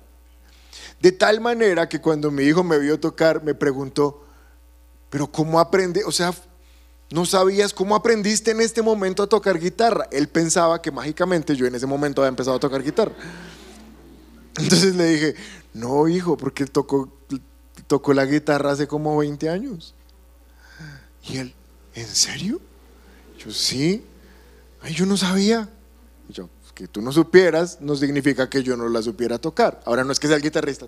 [1.00, 4.22] De tal manera que cuando mi hijo me vio tocar, me preguntó,
[5.08, 6.04] pero ¿cómo aprende?
[6.04, 6.34] O sea,
[7.10, 10.06] no sabías cómo aprendiste en este momento a tocar guitarra.
[10.12, 13.12] Él pensaba que mágicamente yo en ese momento había empezado a tocar guitarra.
[14.56, 15.34] Entonces le dije,
[15.74, 17.12] no hijo, porque tocó,
[17.86, 19.94] tocó la guitarra hace como 20 años.
[21.24, 21.54] Y él,
[21.94, 22.60] ¿en serio?
[23.38, 24.04] Yo sí.
[24.80, 25.68] Ay, yo no sabía.
[26.28, 29.80] yo, que tú no supieras no significa que yo no la supiera tocar.
[29.84, 30.86] Ahora no es que sea el guitarrista.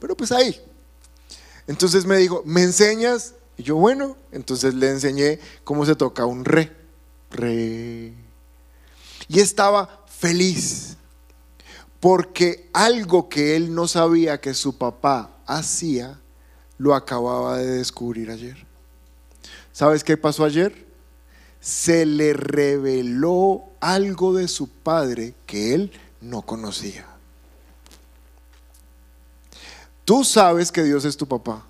[0.00, 0.58] Pero pues ahí.
[1.66, 3.34] Entonces me dijo, ¿me enseñas?
[3.60, 6.74] Y yo, bueno, entonces le enseñé cómo se toca un re.
[7.30, 8.14] Re.
[9.28, 10.96] Y estaba feliz.
[12.00, 16.18] Porque algo que él no sabía que su papá hacía,
[16.78, 18.56] lo acababa de descubrir ayer.
[19.72, 20.86] ¿Sabes qué pasó ayer?
[21.60, 25.92] Se le reveló algo de su padre que él
[26.22, 27.06] no conocía.
[30.06, 31.66] Tú sabes que Dios es tu papá,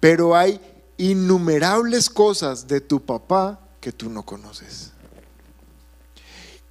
[0.00, 0.60] pero hay
[0.96, 4.90] innumerables cosas de tu papá que tú no conoces.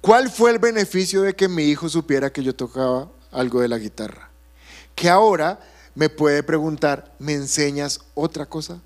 [0.00, 3.78] ¿Cuál fue el beneficio de que mi hijo supiera que yo tocaba algo de la
[3.78, 4.30] guitarra?
[4.94, 5.60] Que ahora
[5.94, 8.80] me puede preguntar, ¿me enseñas otra cosa?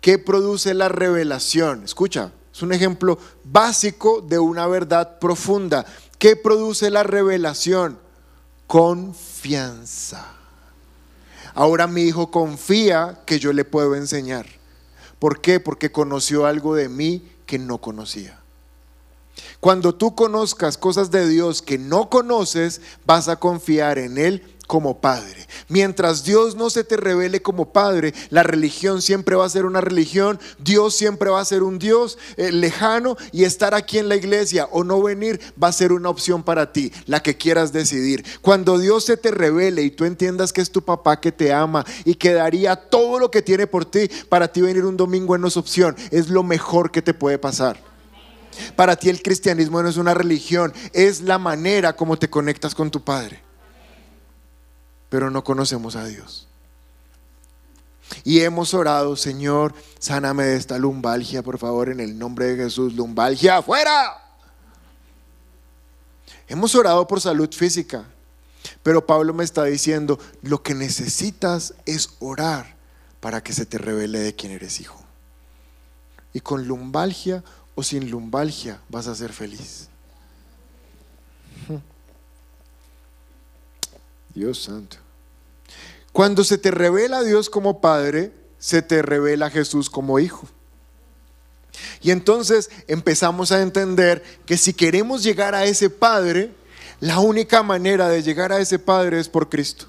[0.00, 1.84] ¿Qué produce la revelación?
[1.84, 5.86] Escucha, es un ejemplo básico de una verdad profunda.
[6.18, 7.98] ¿Qué produce la revelación?
[8.66, 10.41] Confianza.
[11.54, 14.46] Ahora mi hijo confía que yo le puedo enseñar.
[15.18, 15.60] ¿Por qué?
[15.60, 18.41] Porque conoció algo de mí que no conocía.
[19.60, 25.00] Cuando tú conozcas cosas de Dios que no conoces, vas a confiar en Él como
[25.00, 25.46] Padre.
[25.68, 29.80] Mientras Dios no se te revele como Padre, la religión siempre va a ser una
[29.80, 34.16] religión, Dios siempre va a ser un Dios eh, lejano y estar aquí en la
[34.16, 38.24] iglesia o no venir va a ser una opción para ti, la que quieras decidir.
[38.40, 41.84] Cuando Dios se te revele y tú entiendas que es tu papá que te ama
[42.04, 45.48] y que daría todo lo que tiene por ti, para ti venir un domingo no
[45.48, 47.91] es opción, es lo mejor que te puede pasar.
[48.76, 52.90] Para ti el cristianismo no es una religión, es la manera como te conectas con
[52.90, 53.42] tu Padre
[55.12, 56.48] pero no conocemos a Dios.
[58.24, 62.94] Y hemos orado, Señor, sáname de esta lumbalgia, por favor, en el nombre de Jesús.
[62.94, 64.16] Lumbalgia, afuera.
[66.48, 68.06] Hemos orado por salud física,
[68.82, 72.74] pero Pablo me está diciendo, lo que necesitas es orar
[73.20, 75.04] para que se te revele de quién eres hijo.
[76.32, 77.44] Y con lumbalgia
[77.82, 79.88] o sin lumbalgia vas a ser feliz.
[84.34, 84.98] Dios santo.
[86.12, 90.48] Cuando se te revela a Dios como Padre, se te revela a Jesús como Hijo.
[92.00, 96.52] Y entonces empezamos a entender que si queremos llegar a ese Padre,
[97.00, 99.86] la única manera de llegar a ese Padre es por Cristo.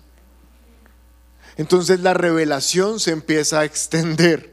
[1.57, 4.51] Entonces la revelación se empieza a extender.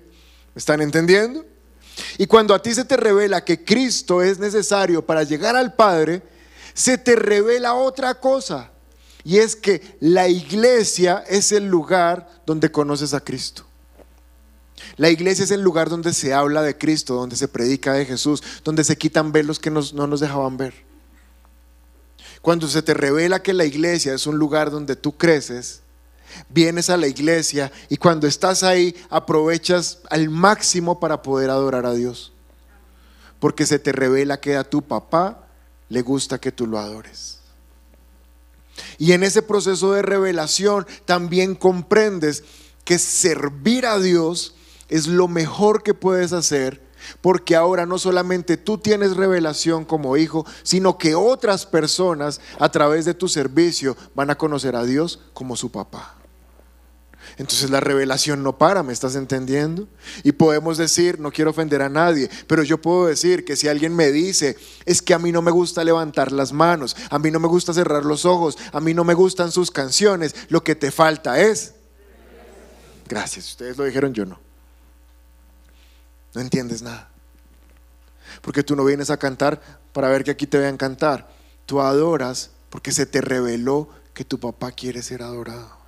[0.54, 1.49] ¿Me están entendiendo?
[2.18, 6.22] Y cuando a ti se te revela que Cristo es necesario para llegar al Padre,
[6.74, 8.70] se te revela otra cosa.
[9.24, 13.64] Y es que la iglesia es el lugar donde conoces a Cristo.
[14.96, 18.42] La iglesia es el lugar donde se habla de Cristo, donde se predica de Jesús,
[18.64, 20.74] donde se quitan velos que no nos dejaban ver.
[22.42, 25.82] Cuando se te revela que la iglesia es un lugar donde tú creces,
[26.48, 31.94] vienes a la iglesia y cuando estás ahí aprovechas al máximo para poder adorar a
[31.94, 32.32] Dios.
[33.38, 35.46] Porque se te revela que a tu papá
[35.88, 37.38] le gusta que tú lo adores.
[38.98, 42.44] Y en ese proceso de revelación también comprendes
[42.84, 44.54] que servir a Dios
[44.88, 46.82] es lo mejor que puedes hacer,
[47.20, 53.04] porque ahora no solamente tú tienes revelación como hijo, sino que otras personas a través
[53.04, 56.19] de tu servicio van a conocer a Dios como su papá.
[57.40, 59.88] Entonces la revelación no para, ¿me estás entendiendo?
[60.24, 63.96] Y podemos decir, no quiero ofender a nadie, pero yo puedo decir que si alguien
[63.96, 67.40] me dice, es que a mí no me gusta levantar las manos, a mí no
[67.40, 70.90] me gusta cerrar los ojos, a mí no me gustan sus canciones, lo que te
[70.90, 71.72] falta es...
[73.08, 74.38] Gracias, ustedes lo dijeron, yo no.
[76.34, 77.08] No entiendes nada.
[78.42, 79.62] Porque tú no vienes a cantar
[79.94, 81.32] para ver que aquí te vean cantar.
[81.64, 85.79] Tú adoras porque se te reveló que tu papá quiere ser adorado.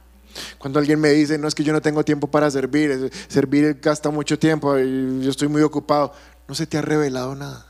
[0.59, 4.11] Cuando alguien me dice, no es que yo no tengo tiempo para servir, servir gasta
[4.11, 6.13] mucho tiempo yo estoy muy ocupado,
[6.49, 7.67] no se te ha revelado nada.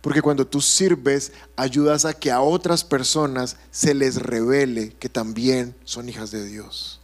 [0.00, 5.74] Porque cuando tú sirves, ayudas a que a otras personas se les revele que también
[5.84, 7.00] son hijas de Dios.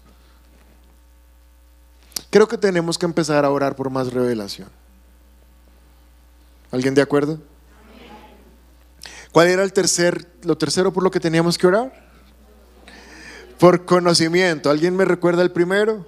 [2.29, 4.68] Creo que tenemos que empezar a orar por más revelación.
[6.70, 7.40] ¿Alguien de acuerdo?
[9.33, 12.10] ¿Cuál era el tercer, lo tercero por lo que teníamos que orar?
[13.61, 14.70] Por conocimiento.
[14.70, 16.07] ¿Alguien me recuerda el primero?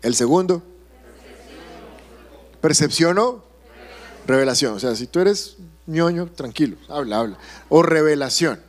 [0.00, 0.62] El segundo.
[2.60, 3.44] ¿Percepción o?
[4.28, 4.74] Revelación.
[4.74, 7.38] O sea, si tú eres ñoño, tranquilo, habla, habla.
[7.68, 8.60] O revelación.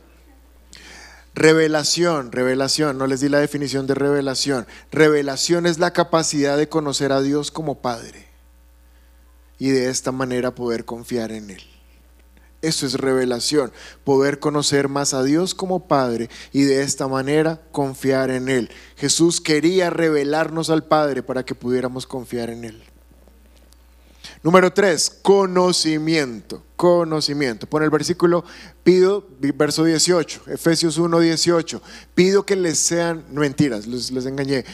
[1.34, 4.66] Revelación, revelación, no les di la definición de revelación.
[4.90, 8.26] Revelación es la capacidad de conocer a Dios como Padre
[9.56, 11.77] y de esta manera poder confiar en Él.
[12.60, 18.30] Eso es revelación, poder conocer más a Dios como Padre y de esta manera confiar
[18.30, 18.70] en Él.
[18.96, 22.82] Jesús quería revelarnos al Padre para que pudiéramos confiar en Él.
[24.42, 26.64] Número tres, conocimiento.
[26.74, 27.68] Conocimiento.
[27.68, 28.44] Pon el versículo,
[28.82, 31.82] pido, verso 18, Efesios 1, 18.
[32.14, 34.64] Pido que les sean, mentiras, les, les engañé.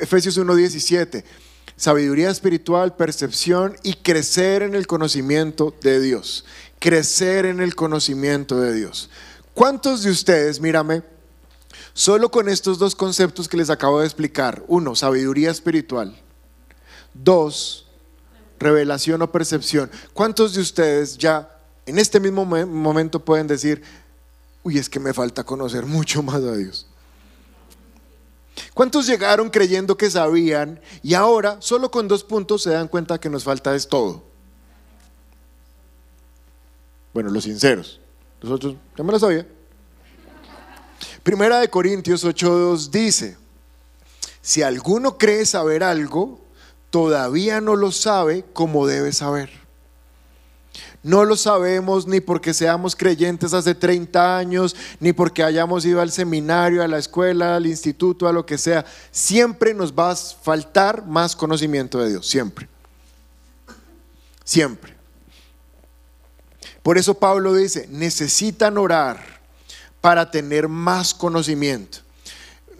[0.00, 1.24] Efesios 1, 17.
[1.76, 6.44] Sabiduría espiritual, percepción y crecer en el conocimiento de Dios
[6.82, 9.08] crecer en el conocimiento de Dios.
[9.54, 11.04] ¿Cuántos de ustedes, mírame,
[11.94, 16.20] solo con estos dos conceptos que les acabo de explicar, uno, sabiduría espiritual,
[17.14, 17.86] dos,
[18.58, 21.56] revelación o percepción, ¿cuántos de ustedes ya
[21.86, 23.80] en este mismo momento pueden decir,
[24.64, 26.88] uy, es que me falta conocer mucho más a Dios?
[28.74, 33.30] ¿Cuántos llegaron creyendo que sabían y ahora solo con dos puntos se dan cuenta que
[33.30, 34.31] nos falta es todo?
[37.12, 38.00] Bueno, los sinceros.
[38.42, 39.46] Nosotros, ya me lo sabía.
[41.22, 43.36] Primera de Corintios 8.2 dice,
[44.40, 46.40] si alguno cree saber algo,
[46.90, 49.62] todavía no lo sabe como debe saber.
[51.04, 56.12] No lo sabemos ni porque seamos creyentes hace 30 años, ni porque hayamos ido al
[56.12, 58.84] seminario, a la escuela, al instituto, a lo que sea.
[59.10, 62.68] Siempre nos va a faltar más conocimiento de Dios, siempre.
[64.44, 64.91] Siempre.
[66.82, 69.40] Por eso Pablo dice, necesitan orar
[70.00, 71.98] para tener más conocimiento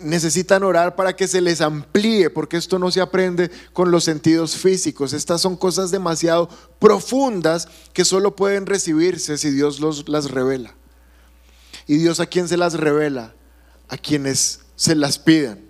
[0.05, 4.57] necesitan orar para que se les amplíe, porque esto no se aprende con los sentidos
[4.57, 5.12] físicos.
[5.12, 6.48] Estas son cosas demasiado
[6.78, 10.74] profundas que solo pueden recibirse si Dios los, las revela.
[11.86, 13.34] ¿Y Dios a quién se las revela?
[13.88, 15.61] A quienes se las pidan.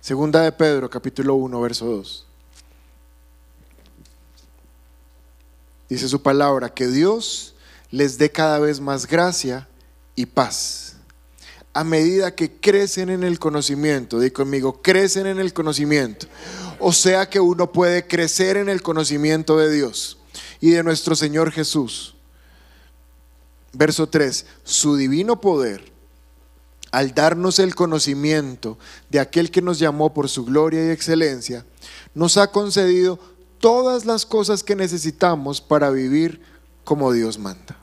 [0.00, 2.26] Segunda de Pedro, capítulo 1, verso 2.
[5.94, 7.54] Dice su palabra, que Dios
[7.92, 9.68] les dé cada vez más gracia
[10.16, 10.96] y paz.
[11.72, 16.26] A medida que crecen en el conocimiento, di conmigo, crecen en el conocimiento.
[16.80, 20.18] O sea que uno puede crecer en el conocimiento de Dios
[20.60, 22.16] y de nuestro Señor Jesús.
[23.72, 25.92] Verso 3, su divino poder,
[26.90, 28.78] al darnos el conocimiento
[29.10, 31.64] de aquel que nos llamó por su gloria y excelencia,
[32.14, 33.20] nos ha concedido
[33.64, 36.42] todas las cosas que necesitamos para vivir
[36.84, 37.78] como Dios manda.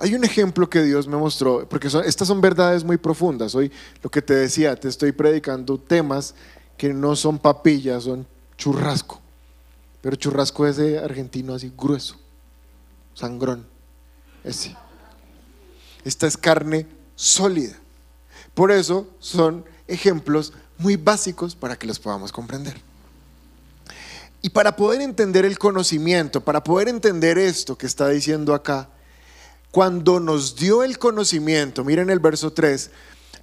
[0.00, 3.54] Hay un ejemplo que Dios me mostró, porque estas son verdades muy profundas.
[3.54, 3.70] Hoy
[4.02, 6.34] lo que te decía, te estoy predicando temas
[6.76, 8.26] que no son papillas, son
[8.58, 9.20] churrasco.
[10.00, 12.16] Pero churrasco es de argentino así grueso,
[13.14, 13.68] sangrón.
[14.42, 14.76] Ese.
[16.04, 17.76] Esta es carne sólida.
[18.52, 22.93] Por eso son ejemplos muy básicos para que los podamos comprender.
[24.44, 28.90] Y para poder entender el conocimiento, para poder entender esto que está diciendo acá,
[29.70, 32.90] cuando nos dio el conocimiento, miren el verso 3,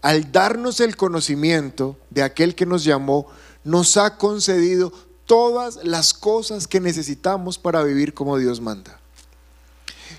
[0.03, 3.25] al darnos el conocimiento de aquel que nos llamó,
[3.63, 4.93] nos ha concedido
[5.25, 8.99] todas las cosas que necesitamos para vivir como Dios manda.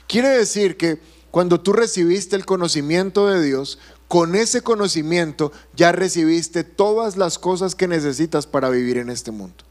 [0.09, 3.79] Quiere decir que cuando tú recibiste el conocimiento de Dios,
[4.09, 9.63] con ese conocimiento ya recibiste todas las cosas que necesitas para vivir en este mundo.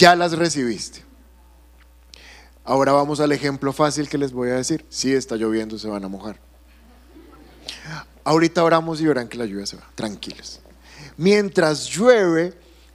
[0.00, 1.04] Ya las recibiste.
[2.64, 4.82] Ahora vamos al ejemplo fácil que les voy a decir.
[4.88, 6.40] Si está lloviendo, se van a mojar.
[8.24, 9.82] Ahorita oramos y verán que la lluvia se va.
[9.94, 10.60] Tranquilos.
[11.18, 12.54] Mientras llueve,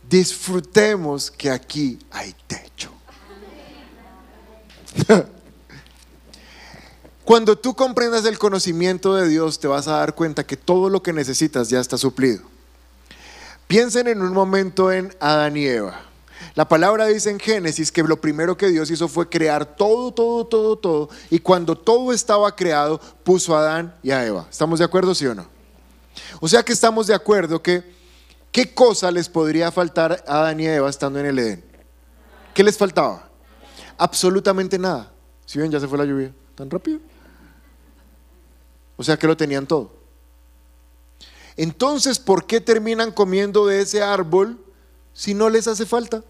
[0.10, 2.91] disfrutemos que aquí hay techo.
[7.24, 11.03] Cuando tú comprendas el conocimiento de Dios, te vas a dar cuenta que todo lo
[11.03, 12.41] que necesitas ya está suplido.
[13.68, 16.14] Piensen en un momento en Adán y Eva.
[16.53, 20.45] La palabra dice en Génesis que lo primero que Dios hizo fue crear todo, todo,
[20.45, 21.09] todo, todo.
[21.29, 24.47] Y cuando todo estaba creado, puso a Adán y a Eva.
[24.49, 25.47] ¿Estamos de acuerdo, sí o no?
[26.39, 27.83] O sea que estamos de acuerdo que,
[28.51, 31.63] ¿qué cosa les podría faltar a Adán y a Eva estando en el Edén?
[32.53, 33.29] ¿Qué les faltaba?
[33.97, 35.11] Absolutamente nada.
[35.45, 36.33] Si ven, ya se fue la lluvia.
[36.55, 36.99] ¿Tan rápido?
[38.95, 39.91] O sea que lo tenían todo.
[41.57, 44.64] Entonces, ¿por qué terminan comiendo de ese árbol
[45.16, 46.24] si no les hace falta?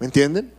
[0.00, 0.52] ¿Me entienden?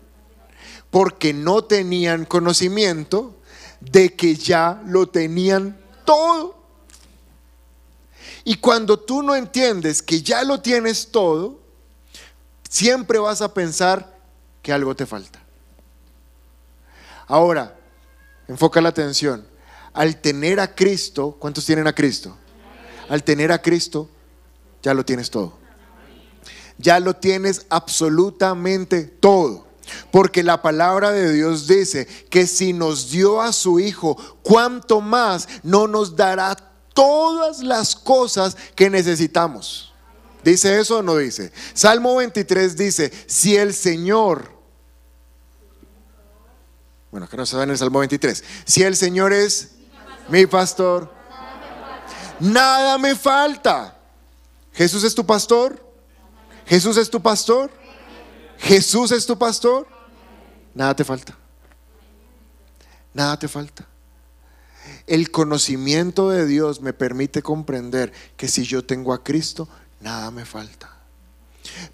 [0.91, 3.35] Porque no tenían conocimiento
[3.81, 6.55] de que ya lo tenían todo.
[8.43, 11.59] Y cuando tú no entiendes que ya lo tienes todo,
[12.69, 14.17] siempre vas a pensar
[14.61, 15.41] que algo te falta.
[17.25, 17.75] Ahora,
[18.47, 19.47] enfoca la atención.
[19.93, 22.37] Al tener a Cristo, ¿cuántos tienen a Cristo?
[23.09, 24.09] Al tener a Cristo,
[24.81, 25.67] ya lo tienes todo
[26.77, 29.65] ya lo tienes absolutamente todo.
[30.11, 35.47] Porque la palabra de Dios dice que si nos dio a su Hijo, ¿cuánto más
[35.63, 36.55] no nos dará
[36.93, 39.93] todas las cosas que necesitamos?
[40.43, 41.51] ¿Dice eso o no dice?
[41.73, 44.51] Salmo 23 dice, si el Señor,
[47.11, 49.71] bueno, que no se en el Salmo 23, si el Señor es
[50.27, 51.16] mi pastor,
[52.39, 53.97] nada me falta.
[54.73, 55.83] ¿Jesús es tu pastor?
[56.65, 57.71] Jesús es tu pastor.
[58.57, 59.87] Jesús es tu pastor.
[60.73, 61.35] Nada te falta.
[63.13, 63.87] Nada te falta.
[65.07, 69.67] El conocimiento de Dios me permite comprender que si yo tengo a Cristo,
[70.01, 70.95] nada me falta.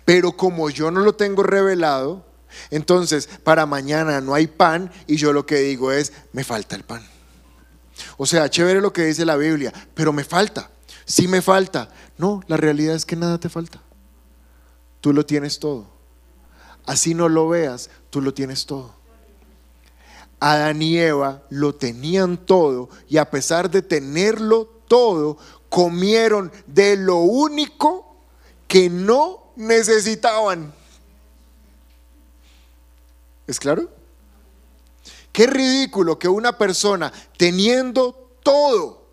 [0.05, 2.25] Pero como yo no lo tengo revelado,
[2.69, 6.83] entonces para mañana no hay pan y yo lo que digo es, me falta el
[6.83, 7.12] pan.
[8.17, 10.69] O sea, chévere lo que dice la Biblia, pero me falta.
[11.05, 11.89] Sí me falta.
[12.17, 13.81] No, la realidad es que nada te falta
[15.03, 15.85] tú lo tienes todo.
[16.85, 18.95] Así no lo veas, tú lo tienes todo.
[20.39, 25.37] Adán y Eva lo tenían todo y a pesar de tenerlo todo,
[25.67, 28.15] comieron de lo único
[28.65, 30.73] que no necesitaban.
[33.45, 33.89] ¿Es claro?
[35.33, 39.03] Qué ridículo que una persona teniendo todo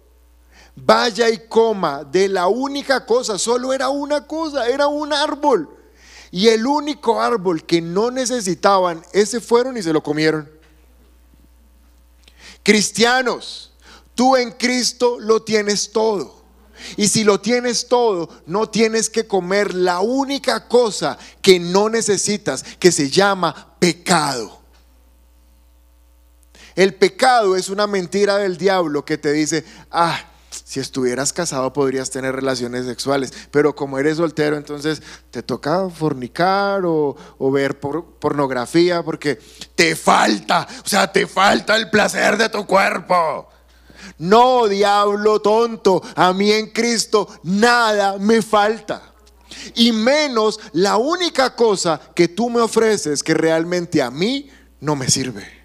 [0.76, 5.68] vaya y coma de la única cosa, solo era una cosa, era un árbol.
[6.30, 10.48] Y el único árbol que no necesitaban, ese fueron y se lo comieron.
[12.62, 13.72] Cristianos,
[14.14, 16.38] tú en Cristo lo tienes todo.
[16.98, 22.62] Y si lo tienes todo, no tienes que comer la única cosa que no necesitas,
[22.78, 24.59] que se llama pecado.
[26.80, 30.18] El pecado es una mentira del diablo que te dice, ah,
[30.48, 36.80] si estuvieras casado podrías tener relaciones sexuales, pero como eres soltero, entonces te toca fornicar
[36.86, 37.14] o,
[37.52, 39.38] ver pornografía porque
[39.74, 43.46] te falta, o sea, te falta el placer de tu cuerpo.
[44.16, 49.02] No, diablo tonto, a mí en Cristo nada me falta.
[49.74, 54.48] Y menos la única cosa que tú me ofreces que realmente a mí
[54.80, 55.59] no me sirve.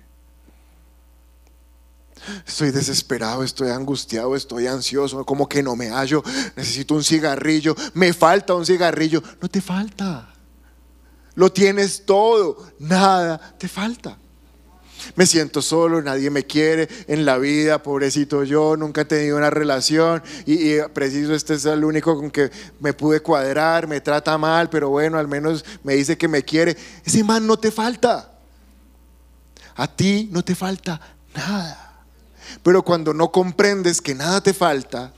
[2.46, 6.24] Estoy desesperado, estoy angustiado, estoy ansioso, como que no me hallo,
[6.56, 9.22] necesito un cigarrillo, me falta un cigarrillo.
[9.42, 10.34] No te falta.
[11.36, 14.18] Lo tienes todo, nada te falta.
[15.16, 19.50] Me siento solo, nadie me quiere en la vida, pobrecito yo, nunca he tenido una
[19.50, 22.50] relación y, preciso este es el único con que
[22.80, 26.76] me pude cuadrar, me trata mal, pero bueno, al menos me dice que me quiere.
[27.04, 28.32] Ese man no te falta.
[29.76, 31.00] A ti no te falta
[31.36, 31.85] nada.
[32.66, 35.14] Pero cuando no comprendes que nada te falta,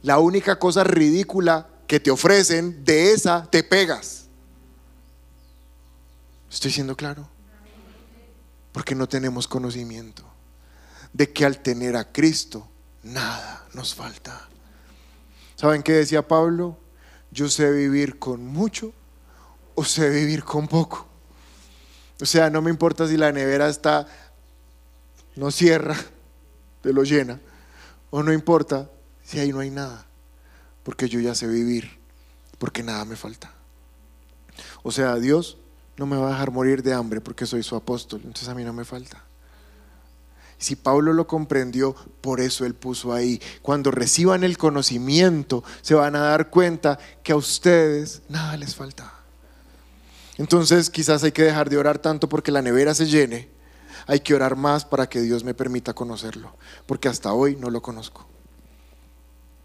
[0.00, 4.24] la única cosa ridícula que te ofrecen, de esa te pegas.
[6.50, 7.28] ¿Estoy siendo claro?
[8.72, 10.24] Porque no tenemos conocimiento
[11.12, 12.66] de que al tener a Cristo,
[13.02, 14.48] nada nos falta.
[15.56, 16.78] ¿Saben qué decía Pablo?
[17.30, 18.94] Yo sé vivir con mucho
[19.74, 21.06] o sé vivir con poco.
[22.18, 24.06] O sea, no me importa si la nevera está,
[25.36, 25.94] no cierra,
[26.82, 27.40] te lo llena.
[28.10, 28.90] O no importa
[29.22, 30.06] si ahí no hay nada,
[30.82, 31.98] porque yo ya sé vivir,
[32.58, 33.52] porque nada me falta.
[34.82, 35.58] O sea, Dios
[35.96, 38.64] no me va a dejar morir de hambre porque soy su apóstol, entonces a mí
[38.64, 39.22] no me falta.
[40.56, 43.40] Si Pablo lo comprendió, por eso él puso ahí.
[43.62, 49.14] Cuando reciban el conocimiento, se van a dar cuenta que a ustedes nada les falta.
[50.36, 53.57] Entonces quizás hay que dejar de orar tanto porque la nevera se llene
[54.08, 56.56] hay que orar más para que Dios me permita conocerlo,
[56.86, 58.26] porque hasta hoy no lo conozco.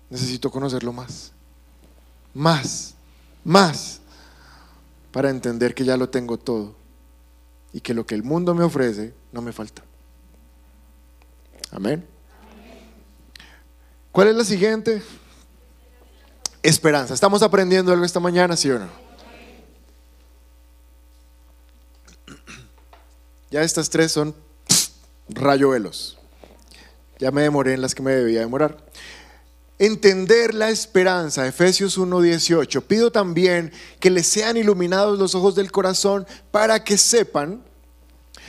[0.10, 1.32] Necesito conocerlo más,
[2.34, 2.94] más,
[3.46, 4.02] más,
[5.14, 6.76] para entender que ya lo tengo todo
[7.72, 9.82] y que lo que el mundo me ofrece no me falta.
[11.72, 12.06] Amén.
[14.12, 15.02] ¿Cuál es la siguiente?
[16.62, 17.14] Esperanza.
[17.14, 19.03] ¿Estamos aprendiendo algo esta mañana, sí o no?
[23.54, 24.34] Ya estas tres son
[25.30, 26.18] rayuelos.
[27.20, 28.84] Ya me demoré en las que me debía demorar.
[29.78, 32.82] Entender la esperanza, Efesios 1:18.
[32.82, 37.64] Pido también que les sean iluminados los ojos del corazón para que sepan,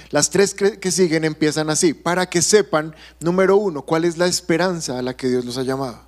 [0.09, 4.99] las tres que siguen empiezan así, para que sepan, número uno, cuál es la esperanza
[4.99, 6.01] a la que Dios los ha llamado.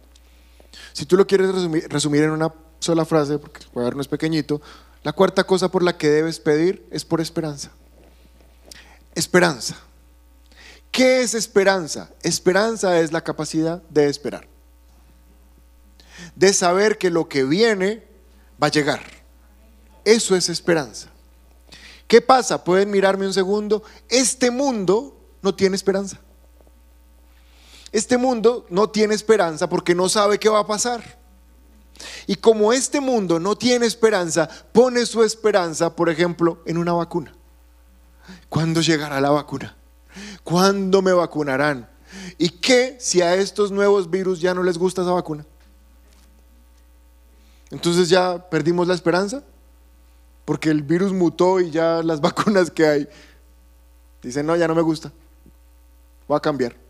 [0.95, 1.51] Si tú lo quieres
[1.91, 4.63] resumir, en una sola frase, porque el cuaderno es pequeñito,
[5.03, 7.73] la cuarta cosa por la que debes pedir es por esperanza.
[9.17, 9.75] Esperanza.
[10.93, 12.11] ¿Qué es esperanza?
[12.23, 14.47] Esperanza es la capacidad de esperar.
[16.35, 18.07] De saber que lo que viene
[18.63, 19.01] va a llegar.
[20.05, 21.09] Eso es esperanza.
[22.07, 22.63] ¿Qué pasa?
[22.63, 23.83] Pueden mirarme un segundo.
[24.11, 26.21] Este mundo no tiene esperanza.
[27.93, 31.19] Este mundo no tiene esperanza porque no sabe qué va a pasar.
[32.27, 37.33] Y como este mundo no tiene esperanza, pone su esperanza, por ejemplo, en una vacuna.
[38.49, 39.77] ¿Cuándo llegará la vacuna?
[40.43, 41.89] ¿Cuándo me vacunarán?
[42.39, 45.45] ¿Y qué si a estos nuevos virus ya no les gusta esa vacuna?
[47.71, 49.43] Entonces ya perdimos la esperanza,
[50.45, 53.09] porque el virus mutó y ya las vacunas que hay
[54.23, 55.13] dicen, no, ya no me gusta,
[56.27, 56.86] voy a cambiar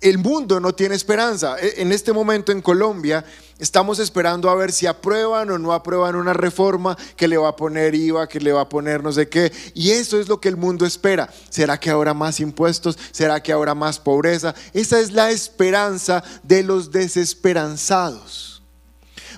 [0.00, 1.56] el mundo no tiene esperanza.
[1.58, 3.24] E, en este momento en Colombia
[3.58, 7.56] estamos esperando a ver si aprueban o no aprueban una reforma que le va a
[7.56, 9.52] poner IVA, que le va a poner no sé qué.
[9.74, 11.32] Y eso es lo que el mundo espera.
[11.50, 12.98] ¿Será que habrá más impuestos?
[13.10, 14.54] ¿Será que habrá más pobreza?
[14.72, 18.62] Esa es la esperanza de los desesperanzados.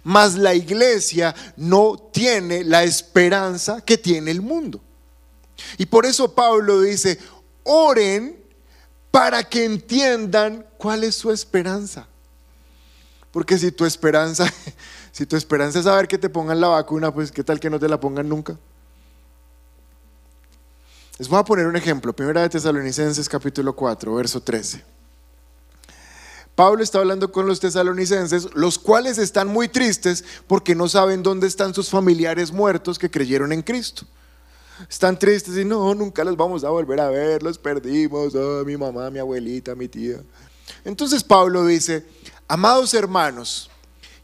[0.05, 4.81] Mas la iglesia no tiene la esperanza que tiene el mundo.
[5.79, 7.19] Y por eso Pablo dice,
[7.63, 8.42] oren
[9.13, 12.09] para que entiendan cuál es su esperanza.
[13.31, 14.53] Porque si tu esperanza,
[15.13, 17.79] si tu esperanza es saber que te pongan la vacuna, pues qué tal que no
[17.79, 18.59] te la pongan nunca.
[21.19, 22.13] Les voy a poner un ejemplo.
[22.15, 24.83] Primera de Tesalonicenses capítulo 4, verso 13.
[26.55, 31.47] Pablo está hablando con los tesalonicenses, los cuales están muy tristes porque no saben dónde
[31.47, 34.07] están sus familiares muertos que creyeron en Cristo.
[34.89, 38.77] Están tristes y no, nunca los vamos a volver a ver, los perdimos, oh, mi
[38.77, 40.17] mamá, mi abuelita, mi tía.
[40.85, 42.05] Entonces Pablo dice,
[42.49, 43.71] amados hermanos,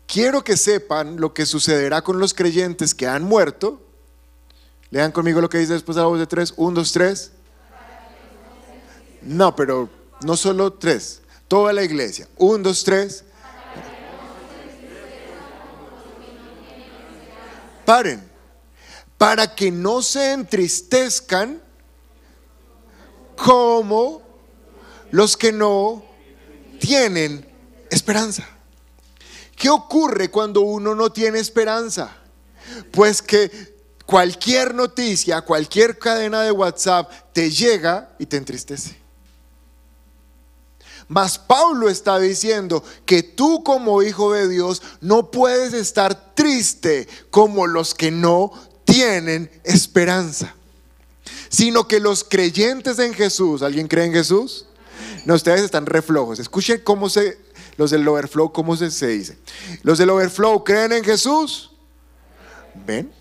[0.07, 3.81] quiero que sepan lo que sucederá con los creyentes que han muerto.
[4.91, 6.55] Lean conmigo lo que dice después de la voz de tres.
[6.57, 7.33] Un, dos, tres.
[9.23, 9.89] No, pero
[10.23, 11.21] no solo tres.
[11.47, 12.27] Toda la iglesia.
[12.37, 13.25] Un, dos, tres.
[17.85, 18.28] Paren.
[19.19, 21.61] Para que no se entristezcan
[23.37, 24.23] como
[25.11, 26.05] los que no
[26.81, 27.47] tienen
[27.91, 28.49] esperanza.
[29.57, 32.17] ¿Qué ocurre cuando uno no tiene esperanza?
[32.93, 38.97] Pues que cualquier noticia, cualquier cadena de WhatsApp te llega y te entristece.
[41.09, 47.67] Mas Pablo está diciendo que tú como hijo de Dios no puedes estar triste como
[47.67, 48.53] los que no
[48.99, 50.53] tienen esperanza,
[51.49, 54.67] sino que los creyentes en Jesús, ¿alguien cree en Jesús?
[55.25, 56.41] No, ustedes están reflojos.
[56.41, 57.39] Escuchen cómo se,
[57.77, 59.39] los del overflow, cómo se, se dice.
[59.83, 61.71] Los del overflow creen en Jesús.
[62.87, 63.13] ¿Ven?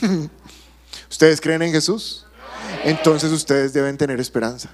[1.10, 2.24] ¿Ustedes creen en Jesús?
[2.84, 4.70] Entonces ustedes deben tener esperanza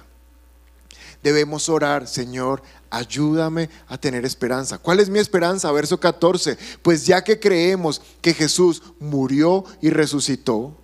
[1.23, 2.61] debemos orar, Señor,
[2.93, 4.77] ayúdame a tener esperanza.
[4.77, 5.71] ¿Cuál es mi esperanza?
[5.71, 6.57] Verso 14.
[6.83, 10.77] Pues ya que creemos que Jesús murió y resucitó,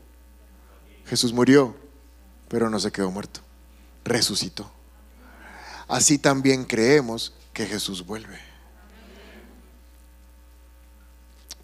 [1.05, 1.75] Jesús murió,
[2.47, 3.41] pero no se quedó muerto,
[4.03, 4.71] resucitó.
[5.87, 8.39] Así también creemos que Jesús vuelve.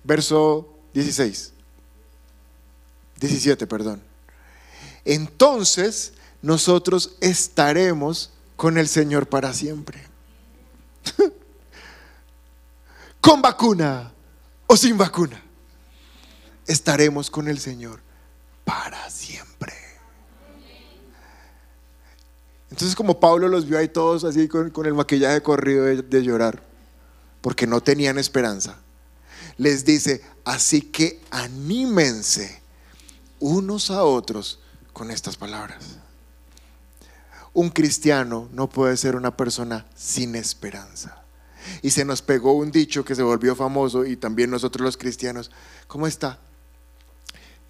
[0.04, 1.54] Verso 16.
[3.20, 4.04] 17, perdón.
[5.06, 10.15] Entonces nosotros estaremos con el Señor para siempre.
[13.22, 14.12] con vacuna
[14.68, 15.42] o sin vacuna.
[16.68, 18.00] Estaremos con el Señor
[18.64, 19.74] para siempre.
[22.72, 26.62] Entonces como Pablo los vio ahí todos así con, el maquillaje corrido de llorar,
[27.42, 28.78] porque no tenían esperanza,
[29.58, 32.62] les dice, así que anímense
[33.40, 34.60] unos a otros
[34.92, 36.00] con estas palabras
[37.56, 41.24] un cristiano no puede ser una persona sin esperanza.
[41.82, 45.50] Y se nos pegó un dicho que se volvió famoso y también nosotros los cristianos.
[45.88, 46.38] ¿Cómo está?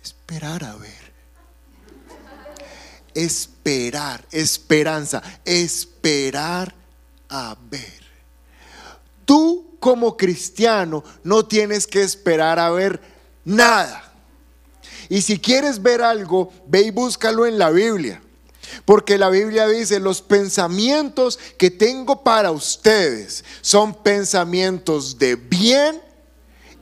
[0.04, 1.14] Esperar a ver.
[3.14, 6.74] Esperar, esperanza, esperar
[7.30, 8.04] a ver.
[9.24, 13.00] Tú como cristiano no tienes que esperar a ver
[13.46, 14.12] nada.
[15.10, 18.22] Y si quieres ver algo, ve y búscalo en la Biblia.
[18.84, 26.02] Porque la Biblia dice, los pensamientos que tengo para ustedes son pensamientos de bien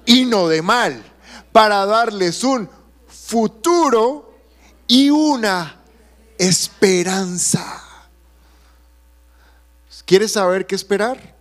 [0.06, 1.04] y no de mal,
[1.52, 2.70] para darles un
[3.08, 4.34] futuro
[4.88, 5.82] y una
[6.38, 7.82] esperanza.
[10.06, 11.36] ¿Quieres saber qué esperar?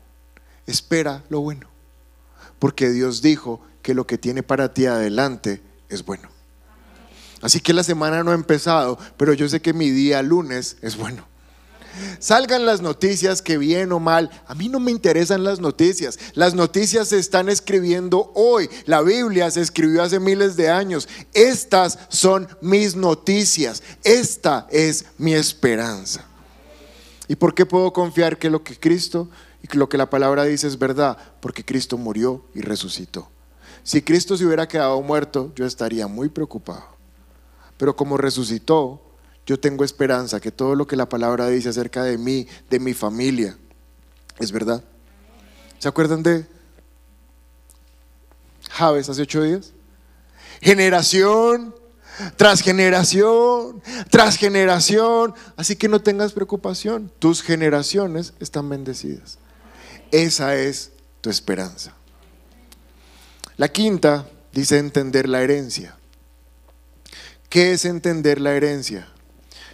[0.66, 1.68] Espera lo bueno,
[2.58, 6.31] porque Dios dijo que lo que tiene para ti adelante es bueno.
[7.42, 10.96] Así que la semana no ha empezado, pero yo sé que mi día lunes es
[10.96, 11.26] bueno.
[12.20, 16.18] Salgan las noticias que bien o mal, a mí no me interesan las noticias.
[16.34, 18.70] Las noticias se están escribiendo hoy.
[18.86, 21.08] La Biblia se escribió hace miles de años.
[21.34, 23.82] Estas son mis noticias.
[24.04, 26.24] Esta es mi esperanza.
[27.28, 29.28] ¿Y por qué puedo confiar que lo que Cristo
[29.62, 31.18] y lo que la palabra dice es verdad?
[31.40, 33.28] Porque Cristo murió y resucitó.
[33.82, 37.01] Si Cristo se hubiera quedado muerto, yo estaría muy preocupado.
[37.82, 39.02] Pero como resucitó,
[39.44, 42.94] yo tengo esperanza que todo lo que la palabra dice acerca de mí, de mi
[42.94, 43.58] familia,
[44.38, 44.84] es verdad.
[45.80, 46.46] ¿Se acuerdan de
[48.70, 49.72] Javes hace ocho días?
[50.60, 51.74] Generación
[52.36, 55.34] tras generación, tras generación.
[55.56, 57.10] Así que no tengas preocupación.
[57.18, 59.38] Tus generaciones están bendecidas.
[60.12, 61.96] Esa es tu esperanza.
[63.56, 65.96] La quinta dice entender la herencia.
[67.52, 69.06] ¿Qué es entender la herencia?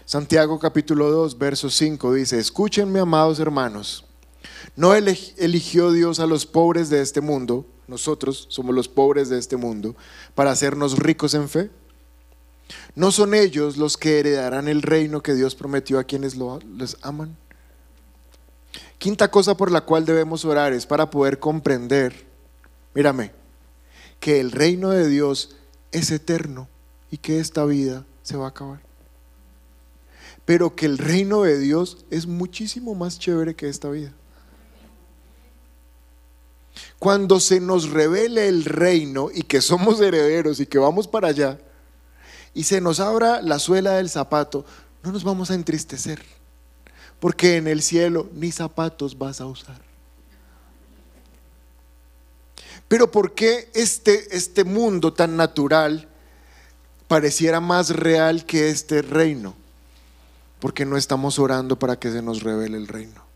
[0.05, 4.05] Santiago capítulo 2, verso 5 dice, escúchenme amados hermanos,
[4.75, 9.57] no eligió Dios a los pobres de este mundo, nosotros somos los pobres de este
[9.57, 9.95] mundo,
[10.35, 11.71] para hacernos ricos en fe.
[12.97, 16.97] ¿No son ellos los que heredarán el reino que Dios prometió a quienes lo, les
[17.03, 17.37] aman?
[18.99, 22.27] Quinta cosa por la cual debemos orar es para poder comprender,
[22.93, 23.31] mírame,
[24.19, 25.55] que el reino de Dios
[25.93, 26.69] es eterno
[27.11, 28.81] y que esta vida se va a acabar.
[30.45, 34.13] Pero que el reino de Dios es muchísimo más chévere que esta vida.
[36.99, 41.59] Cuando se nos revele el reino y que somos herederos y que vamos para allá,
[42.55, 44.65] y se nos abra la suela del zapato,
[45.03, 46.21] no nos vamos a entristecer,
[47.21, 49.81] porque en el cielo ni zapatos vas a usar.
[52.89, 56.09] Pero ¿por qué este, este mundo tan natural
[57.09, 59.55] pareciera más real que este reino?
[60.61, 63.27] Porque no estamos orando para que se nos revele el reino.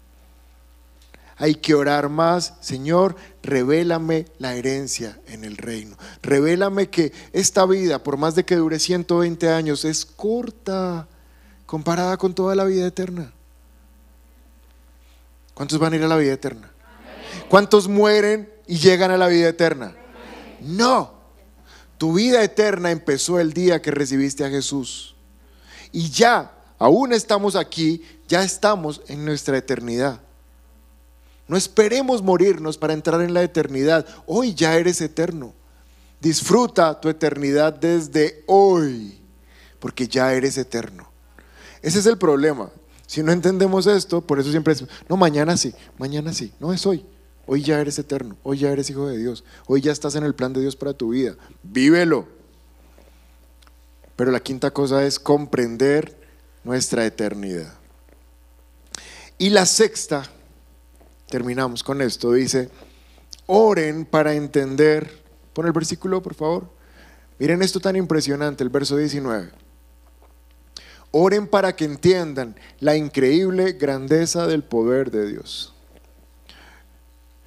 [1.39, 5.97] Hay que orar más, Señor, revélame la herencia en el reino.
[6.23, 11.09] Revélame que esta vida, por más de que dure 120 años, es corta
[11.67, 13.33] comparada con toda la vida eterna.
[15.55, 16.71] ¿Cuántos van a ir a la vida eterna?
[17.49, 19.95] ¿Cuántos mueren y llegan a la vida eterna?
[20.61, 21.22] No.
[22.03, 25.15] Tu vida eterna empezó el día que recibiste a Jesús.
[25.93, 30.21] Y ya, aún estamos aquí, ya estamos en nuestra eternidad.
[31.47, 34.05] No esperemos morirnos para entrar en la eternidad.
[34.27, 35.55] Hoy ya eres eterno.
[36.21, 39.21] Disfruta tu eternidad desde hoy,
[39.79, 41.09] porque ya eres eterno.
[41.83, 42.69] Ese es el problema.
[43.07, 46.85] Si no entendemos esto, por eso siempre decimos, no, mañana sí, mañana sí, no es
[46.85, 47.07] hoy.
[47.47, 50.35] Hoy ya eres eterno, hoy ya eres hijo de Dios, hoy ya estás en el
[50.35, 51.37] plan de Dios para tu vida.
[51.63, 52.29] Vívelo.
[54.15, 56.17] Pero la quinta cosa es comprender
[56.63, 57.75] nuestra eternidad.
[59.39, 60.25] Y la sexta
[61.29, 62.71] terminamos con esto, dice,
[63.47, 65.23] oren para entender,
[65.53, 66.71] pon el versículo por favor,
[67.39, 69.51] miren esto tan impresionante, el verso 19.
[71.11, 75.72] Oren para que entiendan la increíble grandeza del poder de Dios.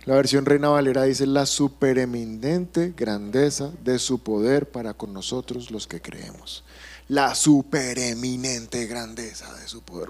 [0.05, 5.87] La versión Reina Valera dice la supereminente grandeza de su poder para con nosotros los
[5.87, 6.63] que creemos.
[7.07, 10.09] La supereminente grandeza de su poder.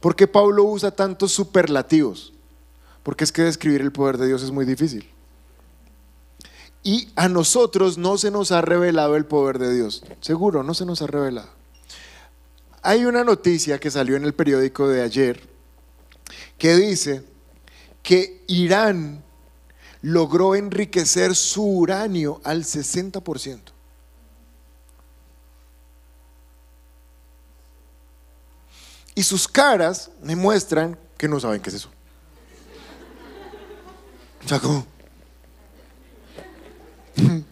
[0.00, 2.34] ¿Por qué Pablo usa tantos superlativos?
[3.02, 5.08] Porque es que describir el poder de Dios es muy difícil.
[6.82, 10.02] Y a nosotros no se nos ha revelado el poder de Dios.
[10.20, 11.48] Seguro, no se nos ha revelado.
[12.82, 15.48] Hay una noticia que salió en el periódico de ayer
[16.58, 17.24] que dice
[18.02, 19.22] que Irán
[20.02, 23.60] logró enriquecer su uranio al 60%.
[29.14, 31.90] Y sus caras me muestran que no saben qué es eso.
[34.64, 34.86] O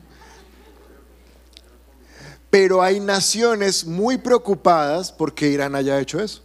[2.50, 6.42] Pero hay naciones muy preocupadas porque Irán haya hecho eso.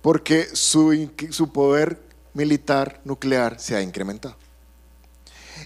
[0.00, 2.00] Porque su, su poder
[2.34, 4.36] militar nuclear se ha incrementado.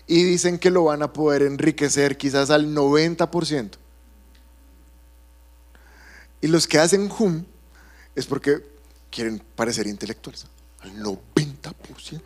[0.06, 3.70] Y dicen que lo van a poder enriquecer quizás al 90%.
[6.40, 7.44] Y los que hacen hum
[8.14, 8.62] es porque
[9.10, 10.46] quieren parecer intelectuales.
[10.80, 12.20] Al 90%.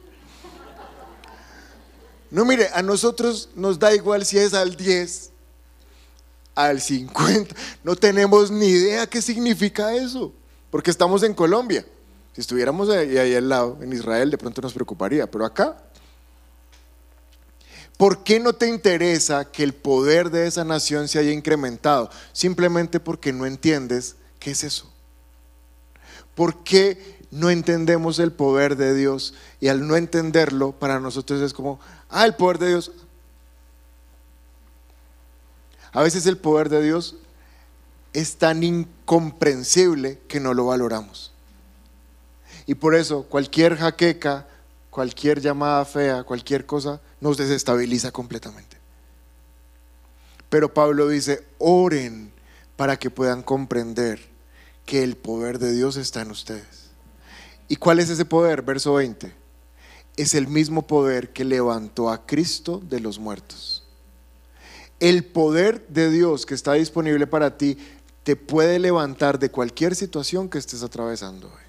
[2.31, 5.31] No, mire, a nosotros nos da igual si es al 10,
[6.55, 7.55] al 50.
[7.85, 10.33] No tenemos ni idea qué significa eso,
[10.71, 11.87] porque estamos en Colombia.
[12.39, 15.77] Si estuviéramos ahí, al lado, en Israel, de pronto nos preocuparía, pero acá.
[17.97, 22.09] ¿Por qué no te interesa que el poder de esa nación se haya incrementado?
[22.33, 24.89] Simplemente porque no entiendes qué es eso.
[26.37, 29.35] ¿Por qué no entendemos el poder de Dios?
[29.59, 32.93] Y al no entenderlo, para nosotros es como, ah, el poder de Dios.
[35.91, 37.17] A veces el poder de Dios
[38.13, 41.33] es tan incomprensible que no lo valoramos.
[42.69, 44.47] Y por eso cualquier jaqueca,
[44.91, 48.77] cualquier llamada fea, cualquier cosa nos desestabiliza completamente.
[50.51, 52.31] Pero Pablo dice, oren
[52.77, 54.21] para que puedan comprender
[54.85, 56.91] que el poder de Dios está en ustedes.
[57.69, 58.61] ¿Y cuál es ese poder?
[58.61, 59.35] Verso 20.
[60.19, 63.83] Es el mismo poder que levantó a Cristo de los muertos.
[65.01, 67.79] El poder de Dios que está disponible para ti
[68.25, 71.68] te puede levantar de cualquier situación que estés atravesando hoy.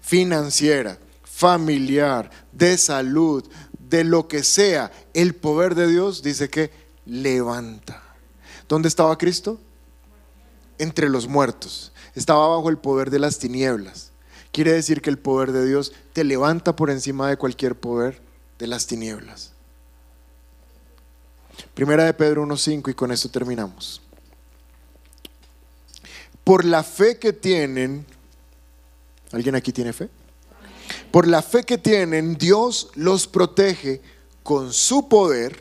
[0.00, 3.48] Financiera, familiar, de salud,
[3.78, 4.90] de lo que sea.
[5.14, 6.70] El poder de Dios dice que
[7.06, 8.02] levanta.
[8.68, 9.58] ¿Dónde estaba Cristo?
[10.78, 14.10] Entre los muertos estaba bajo el poder de las tinieblas.
[14.52, 18.20] Quiere decir que el poder de Dios te levanta por encima de cualquier poder
[18.58, 19.52] de las tinieblas.
[21.74, 24.02] Primera de Pedro 1.5 y con esto terminamos.
[26.42, 28.04] Por la fe que tienen,
[29.32, 30.08] ¿alguien aquí tiene fe?
[31.10, 34.00] Por la fe que tienen, Dios los protege
[34.42, 35.56] con su poder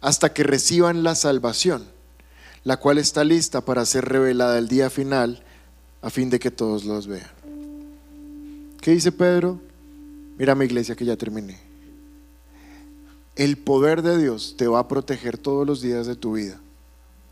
[0.00, 1.86] hasta que reciban la salvación,
[2.62, 5.42] la cual está lista para ser revelada el día final
[6.02, 7.30] a fin de que todos los vean.
[8.80, 9.60] ¿Qué dice Pedro?
[10.36, 11.58] Mira mi iglesia que ya terminé.
[13.34, 16.60] El poder de Dios te va a proteger todos los días de tu vida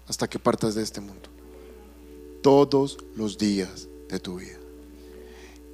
[0.09, 1.28] hasta que partas de este mundo.
[2.43, 4.62] Todos los días de tu vida.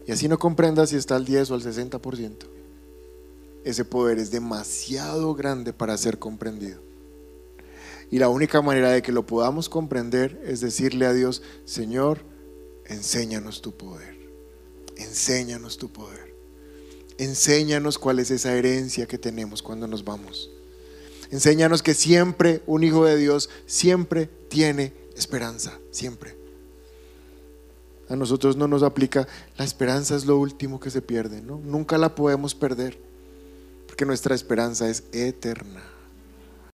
[0.09, 2.46] Y así no comprendas si está al 10 o al 60%.
[3.62, 6.80] Ese poder es demasiado grande para ser comprendido.
[8.11, 12.20] Y la única manera de que lo podamos comprender es decirle a Dios, Señor,
[12.86, 14.16] enséñanos tu poder.
[14.96, 16.34] Enséñanos tu poder.
[17.18, 20.50] Enséñanos cuál es esa herencia que tenemos cuando nos vamos.
[21.30, 26.38] Enséñanos que siempre un hijo de Dios siempre tiene esperanza, siempre.
[28.09, 31.61] A nosotros no nos aplica, la esperanza es lo último que se pierde, ¿no?
[31.62, 32.98] Nunca la podemos perder,
[33.86, 35.97] porque nuestra esperanza es eterna.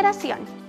[0.00, 0.60] generación.